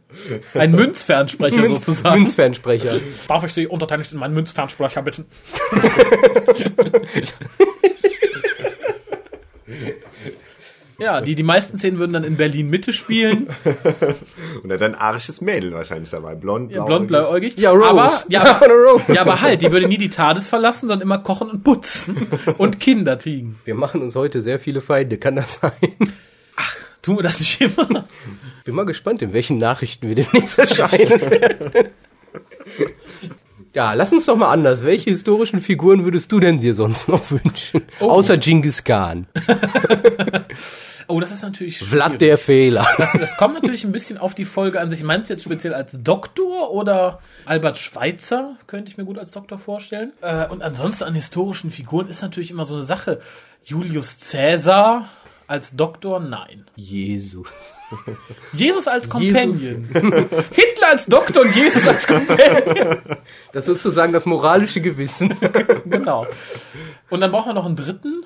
[0.54, 2.22] ein Münzfernsprecher sozusagen.
[2.22, 2.98] Münzfernsprecher.
[3.28, 5.26] Darf ich Sie unterteilig in meinen Münzfernsprecher bitten?
[10.98, 13.46] ja, die, die meisten Szenen würden dann in Berlin Mitte spielen.
[14.62, 16.34] Und er hat ein arisches Mädel wahrscheinlich dabei.
[16.34, 16.86] Blond, Ja, blau.
[16.86, 17.56] blond, blauäugig.
[17.56, 17.88] Ja, Rose.
[17.88, 21.18] Aber, ja, Ja, aber, ja, aber halt, die würde nie die TARDIS verlassen, sondern immer
[21.18, 23.58] kochen und putzen und Kinder kriegen.
[23.64, 25.72] Wir machen uns heute sehr viele Feinde, kann das sein?
[27.02, 28.04] Tun wir das nicht immer?
[28.64, 31.72] Bin mal gespannt, in welchen Nachrichten wir demnächst erscheinen werden.
[33.72, 34.84] Ja, lass uns doch mal anders.
[34.84, 37.82] Welche historischen Figuren würdest du denn dir sonst noch wünschen?
[38.00, 39.26] Außer Genghis Khan.
[41.10, 42.40] Oh, das ist natürlich Vlad der schwierig.
[42.40, 42.86] Fehler.
[42.96, 45.02] Das, das kommt natürlich ein bisschen auf die Folge an sich.
[45.02, 48.56] Meinst du jetzt speziell als Doktor oder Albert Schweitzer?
[48.66, 50.12] Könnte ich mir gut als Doktor vorstellen.
[50.20, 53.20] Äh, und ansonsten an historischen Figuren ist natürlich immer so eine Sache.
[53.64, 55.08] Julius Caesar
[55.46, 56.20] als Doktor?
[56.20, 56.64] Nein.
[56.76, 57.48] Jesus.
[58.52, 59.88] Jesus als Companion.
[60.52, 62.98] Hitler als Doktor und Jesus als Companion.
[63.52, 65.36] Das ist sozusagen das moralische Gewissen.
[65.86, 66.26] genau.
[67.08, 68.24] Und dann brauchen wir noch einen dritten.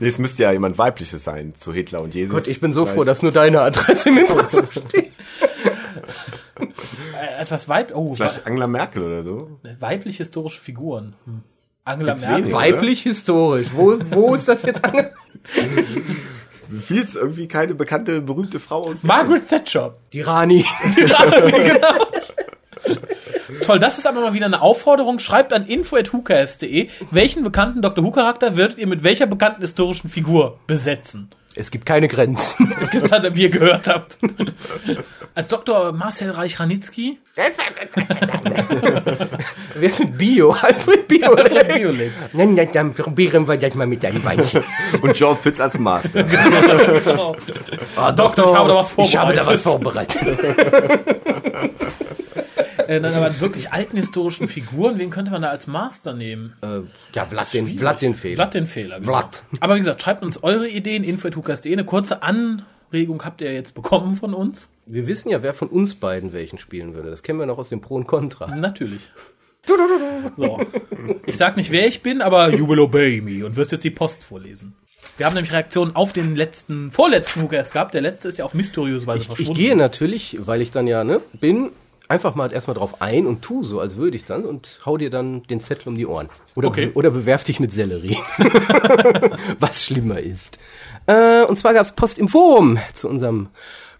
[0.00, 2.34] Nee, es müsste ja jemand weibliches sein zu Hitler und Jesus.
[2.34, 5.12] Gott, ich bin so Vielleicht- froh, dass nur deine Adresse im Impressum steht.
[7.20, 9.58] Äh, etwas weib oh, Vielleicht Angela Merkel oder so.
[9.78, 11.14] weiblich historische Figuren.
[11.24, 11.42] Hm.
[11.84, 12.44] Angela Gibt's Merkel.
[12.44, 12.56] wenige.
[12.56, 13.68] Weiblich historisch.
[13.74, 14.82] Wo, wo ist das jetzt
[16.72, 18.82] ange Viel's irgendwie keine bekannte, berühmte Frau.
[18.82, 19.94] Und Margaret Thatcher.
[20.12, 20.64] Die Rani.
[20.94, 22.06] genau.
[23.64, 25.18] Toll, das ist aber mal wieder eine Aufforderung.
[25.18, 28.04] Schreibt an info.hucast.de, welchen bekannten Dr.
[28.04, 31.28] Who-Charakter würdet ihr mit welcher bekannten historischen Figur besetzen?
[31.54, 32.74] Es gibt keine Grenzen.
[32.80, 34.16] Es gibt halt, wie ihr gehört habt.
[35.34, 35.92] Als Dr.
[35.92, 37.18] Marcel Reich-Ranitzky.
[39.80, 40.52] Ist mit Bio?
[40.52, 41.34] Alfred Bio.
[41.34, 42.12] Alfred Biolek.
[42.32, 44.64] Nein, nein, dann probieren wir das mal mit deinem Weinchen.
[45.02, 46.24] Und Joe Pitts als Master.
[46.32, 47.36] Genau.
[47.96, 50.22] Ah, Doktor, ich habe da was Ich habe da was vorbereitet.
[52.88, 56.54] Äh, nein, aber wirklich alten historischen Figuren, wen könnte man da als Master nehmen?
[56.62, 56.80] äh,
[57.14, 58.34] ja, Vlad den, Vlad den Fehler.
[58.36, 59.00] Vlad den Fehler.
[59.00, 59.12] genau.
[59.12, 59.42] Vlad.
[59.60, 61.72] Aber wie gesagt, schreibt uns eure Ideen, info.hucast.de.
[61.72, 64.68] Eine kurze Anregung habt ihr jetzt bekommen von uns.
[64.86, 67.10] Wir wissen ja, wer von uns beiden welchen spielen würde.
[67.10, 68.54] Das kennen wir noch aus dem Pro und Contra.
[68.54, 69.10] Natürlich.
[70.36, 70.60] So.
[71.26, 73.90] Ich sag nicht, wer ich bin, aber you will obey me und wirst jetzt die
[73.90, 74.74] Post vorlesen.
[75.18, 77.94] Wir haben nämlich Reaktionen auf den letzten, vorletzten Hookers gehabt.
[77.94, 79.54] Der letzte ist ja auf mysteriöse Weise Ich verschwunden.
[79.54, 81.70] gehe natürlich, weil ich dann ja ne, bin,
[82.12, 85.08] einfach mal erstmal drauf ein und tu so, als würde ich dann und hau dir
[85.08, 86.28] dann den Zettel um die Ohren.
[86.54, 86.90] Oder, Okay.
[86.94, 88.18] oder bewerf dich mit Sellerie.
[89.58, 90.58] Was schlimmer ist.
[91.06, 93.48] Äh, und zwar gab's Post im Forum zu unserem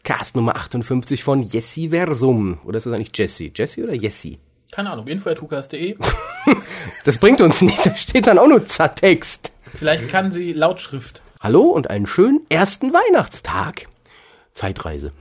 [0.04, 2.58] Cast Nummer 58 von Jessie Versum.
[2.64, 3.50] Oder ist das eigentlich Jessie?
[3.54, 4.38] Jessie oder Jessie?
[4.70, 5.96] Keine Ahnung, info.hukas.de.
[7.04, 9.52] Das bringt uns nicht, da steht dann auch nur Zattext.
[9.74, 11.22] Vielleicht kann sie Lautschrift.
[11.40, 13.86] Hallo und einen schönen ersten Weihnachtstag.
[14.54, 15.12] Zeitreise.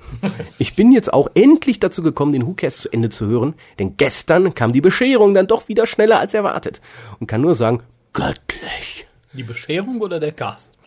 [0.59, 4.53] Ich bin jetzt auch endlich dazu gekommen, den WhoCast zu Ende zu hören, denn gestern
[4.53, 6.81] kam die Bescherung dann doch wieder schneller als erwartet
[7.19, 7.81] und kann nur sagen,
[8.13, 9.07] göttlich.
[9.33, 10.77] Die Bescherung oder der Cast?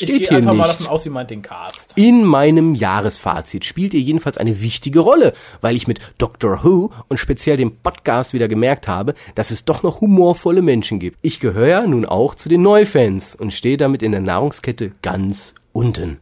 [0.00, 0.80] Ich Steht gehe hier einfach mal nicht.
[0.80, 1.92] davon aus, sie meint den Cast.
[1.94, 7.18] In meinem Jahresfazit spielt ihr jedenfalls eine wichtige Rolle, weil ich mit Doctor Who und
[7.18, 11.18] speziell dem Podcast wieder gemerkt habe, dass es doch noch humorvolle Menschen gibt.
[11.20, 15.54] Ich gehöre ja nun auch zu den Neufans und stehe damit in der Nahrungskette ganz
[15.74, 16.18] unten.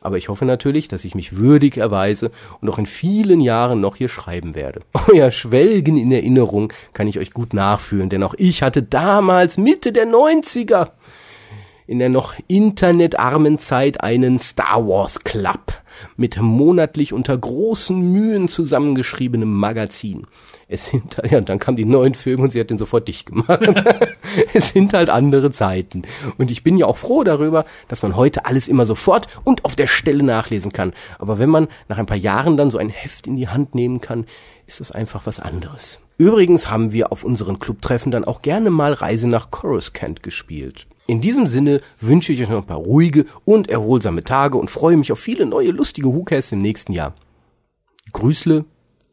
[0.00, 2.30] Aber ich hoffe natürlich, dass ich mich würdig erweise
[2.62, 4.80] und auch in vielen Jahren noch hier schreiben werde.
[5.12, 9.92] Euer Schwelgen in Erinnerung kann ich euch gut nachfühlen, denn auch ich hatte damals Mitte
[9.92, 10.92] der 90er
[11.90, 15.72] in der noch internetarmen Zeit einen Star Wars Club
[16.16, 20.28] mit monatlich unter großen Mühen zusammengeschriebenem Magazin.
[20.68, 23.60] Es sind, ja, dann kamen die neuen Filme und sie hat den sofort dicht gemacht.
[24.54, 26.02] es sind halt andere Zeiten.
[26.38, 29.74] Und ich bin ja auch froh darüber, dass man heute alles immer sofort und auf
[29.74, 30.92] der Stelle nachlesen kann.
[31.18, 34.00] Aber wenn man nach ein paar Jahren dann so ein Heft in die Hand nehmen
[34.00, 34.26] kann,
[34.68, 35.98] ist das einfach was anderes.
[36.18, 40.86] Übrigens haben wir auf unseren Clubtreffen dann auch gerne mal Reise nach Coruscant gespielt.
[41.06, 44.96] In diesem Sinne wünsche ich euch noch ein paar ruhige und erholsame Tage und freue
[44.96, 47.14] mich auf viele neue lustige Hookers im nächsten Jahr.
[48.12, 48.64] Grüßle,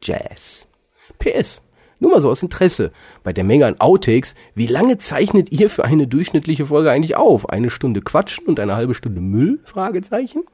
[0.02, 0.66] Jazz.
[1.18, 1.62] PS.
[2.00, 2.92] Nur mal so aus Interesse.
[3.24, 7.48] Bei der Menge an Outtakes, wie lange zeichnet ihr für eine durchschnittliche Folge eigentlich auf?
[7.48, 9.58] Eine Stunde Quatschen und eine halbe Stunde Müll?
[9.64, 10.44] Fragezeichen.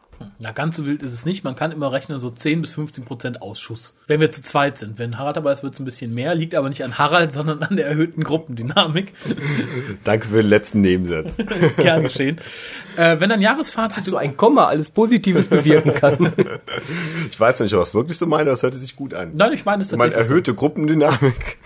[0.44, 1.42] Na, ganz so wild ist es nicht.
[1.42, 3.96] Man kann immer rechnen, so 10 bis 15 Prozent Ausschuss.
[4.06, 4.98] Wenn wir zu zweit sind.
[4.98, 6.34] Wenn Harald dabei ist, wird es ein bisschen mehr.
[6.34, 9.14] Liegt aber nicht an Harald, sondern an der erhöhten Gruppendynamik.
[10.04, 11.32] Danke für den letzten Nebensatz.
[11.78, 12.42] Gern geschehen.
[12.96, 14.04] Äh, wenn ein Jahresfazit...
[14.04, 16.34] So ein Komma alles Positives bewirken kann.
[17.30, 19.30] Ich weiß nicht, ob ich es wirklich so meine, das hörte sich gut an.
[19.34, 20.30] Nein, ich meine es Ich meine, tatsächlich.
[20.30, 21.56] erhöhte Gruppendynamik.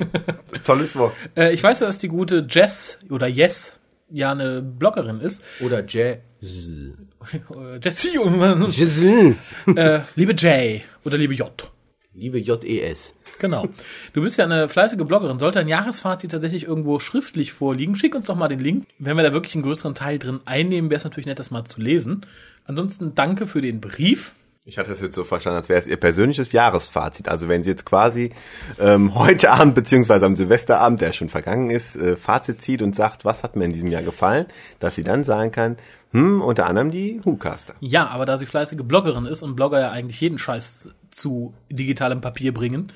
[0.64, 1.14] Tolles Wort.
[1.34, 1.40] so.
[1.42, 3.74] Äh, ich weiß ja, dass die gute Jess oder Yes
[4.10, 5.42] ja eine Bloggerin ist.
[5.60, 6.18] Oder Jazz.
[6.40, 9.36] Äh, Jessie und Giselle.
[9.74, 11.70] äh, liebe Jay oder liebe J.
[12.14, 13.14] Liebe JES.
[13.38, 13.68] Genau.
[14.12, 15.38] Du bist ja eine fleißige Bloggerin.
[15.38, 18.86] Sollte ein Jahresfazit tatsächlich irgendwo schriftlich vorliegen, schick uns doch mal den Link.
[18.98, 21.64] Wenn wir da wirklich einen größeren Teil drin einnehmen, wäre es natürlich nett, das mal
[21.64, 22.22] zu lesen.
[22.64, 24.32] Ansonsten danke für den Brief.
[24.64, 27.28] Ich hatte es jetzt so verstanden, als wäre es Ihr persönliches Jahresfazit.
[27.28, 28.32] Also wenn Sie jetzt quasi
[28.78, 33.24] ähm, heute Abend beziehungsweise am Silvesterabend, der schon vergangen ist, äh, Fazit zieht und sagt,
[33.24, 34.46] was hat mir in diesem Jahr gefallen,
[34.78, 35.78] dass sie dann sagen kann,
[36.12, 37.74] hm, unter anderem die Whocaster.
[37.80, 42.20] Ja, aber da sie fleißige Bloggerin ist und Blogger ja eigentlich jeden Scheiß zu digitalem
[42.20, 42.92] Papier bringen,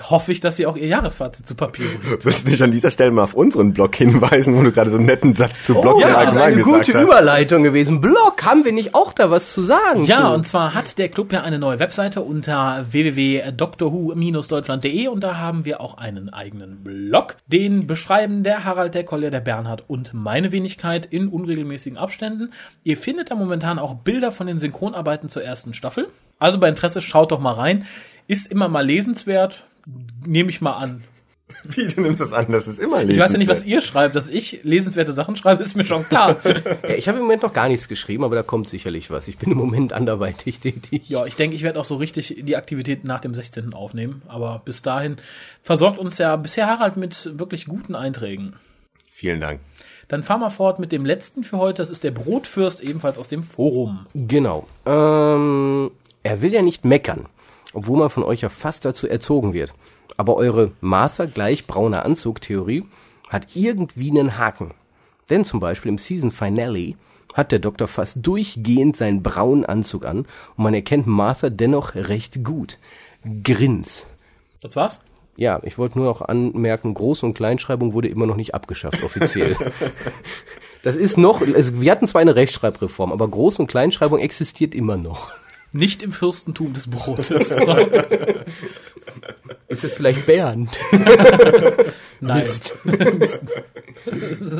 [0.00, 2.24] hoffe ich, dass sie auch ihr Jahresfazit zu Papier bringt.
[2.24, 4.96] Wirst du nicht an dieser Stelle mal auf unseren Blog hinweisen, wo du gerade so
[4.96, 7.02] einen netten Satz zu Blogs Oh, ja, das ist eine gute hast.
[7.02, 8.00] Überleitung gewesen.
[8.00, 10.04] Blog, haben wir nicht auch da was zu sagen?
[10.04, 10.34] Ja, zu?
[10.34, 15.80] und zwar hat der Club ja eine neue Webseite unter www.doctorwho-deutschland.de und da haben wir
[15.80, 17.36] auch einen eigenen Blog.
[17.46, 22.52] Den beschreiben der Harald, der Kolja, der Bernhard und meine Wenigkeit in unregelmäßigen Abständen.
[22.84, 26.08] Ihr findet da momentan auch Bilder von den Synchronarbeiten zur ersten Staffel.
[26.38, 27.86] Also bei Interesse schaut doch mal rein.
[28.26, 29.64] Ist immer mal lesenswert.
[30.26, 31.04] Nehme ich mal an.
[31.64, 34.14] Wie, du nimmst das an, das ist immer Ich weiß ja nicht, was ihr schreibt.
[34.14, 36.36] Dass ich lesenswerte Sachen schreibe, ist mir schon klar.
[36.44, 39.28] Ja, ich habe im Moment noch gar nichts geschrieben, aber da kommt sicherlich was.
[39.28, 41.08] Ich bin im Moment anderweitig tätig.
[41.08, 43.74] Ja, ich denke, ich werde auch so richtig die Aktivität nach dem 16.
[43.74, 44.22] aufnehmen.
[44.28, 45.16] Aber bis dahin
[45.62, 48.54] versorgt uns ja bisher Harald mit wirklich guten Einträgen.
[49.10, 49.60] Vielen Dank.
[50.08, 51.82] Dann fahren wir fort mit dem letzten für heute.
[51.82, 54.06] Das ist der Brotfürst, ebenfalls aus dem Forum.
[54.14, 54.66] Genau.
[54.86, 55.90] Ähm,
[56.22, 57.26] er will ja nicht meckern,
[57.72, 59.74] obwohl man von euch ja fast dazu erzogen wird.
[60.16, 62.84] Aber eure Martha gleich brauner Anzug-Theorie
[63.28, 64.72] hat irgendwie einen Haken.
[65.30, 66.94] Denn zum Beispiel im Season Finale
[67.34, 70.20] hat der Doktor fast durchgehend seinen braunen Anzug an
[70.56, 72.78] und man erkennt Martha dennoch recht gut.
[73.44, 74.06] Grins.
[74.60, 75.00] Das war's?
[75.36, 79.56] Ja, ich wollte nur noch anmerken, Groß- und Kleinschreibung wurde immer noch nicht abgeschafft, offiziell.
[80.84, 84.96] Das ist noch, also wir hatten zwar eine Rechtschreibreform, aber Groß- und Kleinschreibung existiert immer
[84.96, 85.32] noch.
[85.72, 87.30] Nicht im Fürstentum des Brotes.
[89.68, 90.78] Ist das vielleicht Bernd?
[92.20, 92.38] Nein.
[92.38, 92.74] Mist.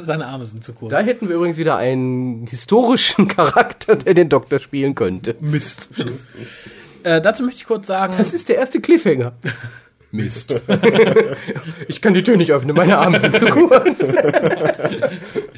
[0.04, 0.90] Seine Arme sind zu kurz.
[0.90, 5.34] Da hätten wir übrigens wieder einen historischen Charakter, der den Doktor spielen könnte.
[5.40, 5.90] Mist.
[7.04, 9.32] Äh, dazu möchte ich kurz sagen, Das ist der erste Cliffhanger.
[10.10, 10.60] Mist.
[11.88, 13.98] ich kann die Tür nicht öffnen, meine Arme sind zu kurz.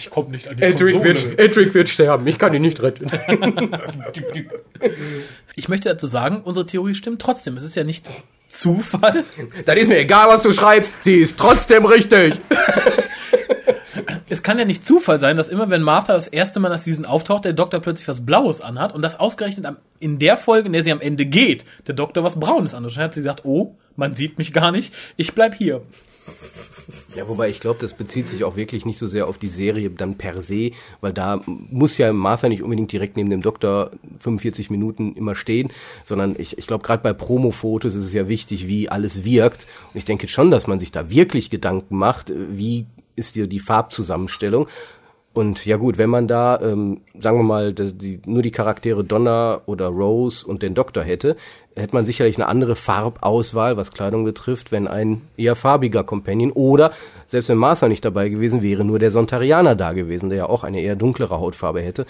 [0.00, 1.04] Ich komme nicht an die Edric Konsole.
[1.04, 3.10] wird, Edric wird sterben, ich kann ihn nicht retten.
[5.56, 7.56] Ich möchte dazu sagen, unsere Theorie stimmt trotzdem.
[7.56, 8.08] Es ist ja nicht
[8.48, 9.24] Zufall.
[9.66, 12.34] Dann ist mir egal, was du schreibst, sie ist trotzdem richtig.
[14.30, 17.04] Es kann ja nicht Zufall sein, dass immer wenn Martha das erste Mal nach Season
[17.04, 20.72] auftaucht, der Doktor plötzlich was Blaues anhat und das ausgerechnet am, in der Folge, in
[20.72, 22.96] der sie am Ende geht, der Doktor was Braunes anhat.
[22.96, 25.82] Dann hat sie gesagt, oh, man sieht mich gar nicht, ich bleib hier.
[27.16, 29.90] Ja, wobei ich glaube, das bezieht sich auch wirklich nicht so sehr auf die Serie
[29.90, 30.70] dann per se,
[31.00, 35.70] weil da muss ja Martha nicht unbedingt direkt neben dem Doktor 45 Minuten immer stehen,
[36.04, 39.66] sondern ich, ich glaube, gerade bei Promo-Fotos ist es ja wichtig, wie alles wirkt.
[39.92, 42.86] Und ich denke schon, dass man sich da wirklich Gedanken macht, wie
[43.20, 44.66] ist die, die Farbzusammenstellung.
[45.32, 49.60] Und ja gut, wenn man da, ähm, sagen wir mal, die, nur die Charaktere Donna
[49.66, 51.36] oder Rose und den Doktor hätte,
[51.76, 56.92] hätte man sicherlich eine andere Farbauswahl, was Kleidung betrifft, wenn ein eher farbiger Companion oder
[57.26, 60.64] selbst wenn Martha nicht dabei gewesen wäre, nur der Sontarianer da gewesen, der ja auch
[60.64, 62.06] eine eher dunklere Hautfarbe hätte.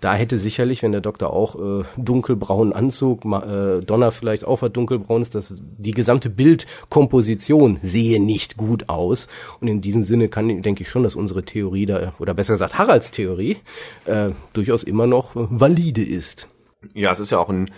[0.00, 4.72] Da hätte sicherlich, wenn der Doktor auch äh, dunkelbraunen Anzug, äh, Donna vielleicht auch was
[4.72, 9.28] dunkelbraunes, dass die gesamte Bildkomposition sehe nicht gut aus.
[9.60, 12.78] Und in diesem Sinne kann, denke ich schon, dass unsere Theorie da, oder besser gesagt
[12.78, 13.58] Haralds Theorie,
[14.06, 16.48] äh, durchaus immer noch äh, valide ist.
[16.92, 17.70] Ja, es ist ja auch ein,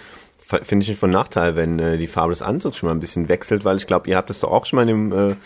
[0.46, 3.64] finde ich, von Nachteil, wenn äh, die Farbe des Anzugs schon mal ein bisschen wechselt,
[3.64, 5.36] weil ich glaube, ihr habt das doch auch schon mal in dem äh,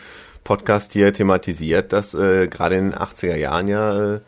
[0.45, 4.21] Podcast hier thematisiert, dass äh, gerade in den 80er Jahren ja äh,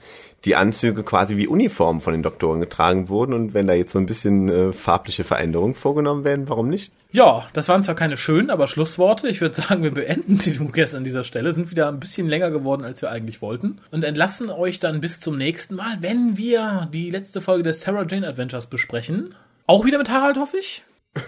[0.44, 3.98] die Anzüge quasi wie Uniform von den Doktoren getragen wurden und wenn da jetzt so
[3.98, 6.92] ein bisschen äh, farbliche Veränderungen vorgenommen werden, warum nicht?
[7.12, 9.28] Ja, das waren zwar keine schönen, aber Schlussworte.
[9.28, 12.50] Ich würde sagen, wir beenden die Dugas an dieser Stelle, sind wieder ein bisschen länger
[12.50, 16.88] geworden, als wir eigentlich wollten und entlassen euch dann bis zum nächsten Mal, wenn wir
[16.92, 19.34] die letzte Folge des Sarah Jane Adventures besprechen.
[19.66, 20.82] Auch wieder mit Harald, hoffe ich.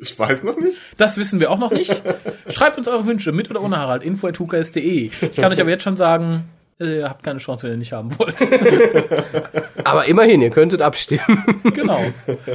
[0.00, 0.82] Ich weiß noch nicht.
[0.98, 2.02] Das wissen wir auch noch nicht.
[2.50, 4.02] Schreibt uns eure Wünsche mit oder ohne Harald.
[4.02, 5.10] Info info.hukas.de.
[5.22, 6.44] Ich kann euch aber jetzt schon sagen,
[6.78, 8.36] äh, ihr habt keine Chance, wenn ihr nicht haben wollt.
[9.84, 11.62] Aber immerhin, ihr könntet abstimmen.
[11.74, 12.00] genau.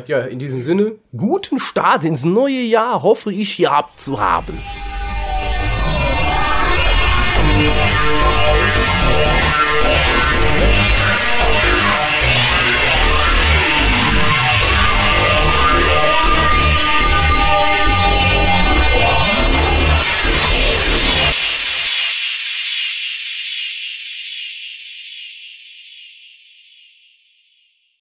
[0.05, 4.59] Ja, in diesem Sinne, guten Start ins neue Jahr, hoffe ich, gehabt zu haben.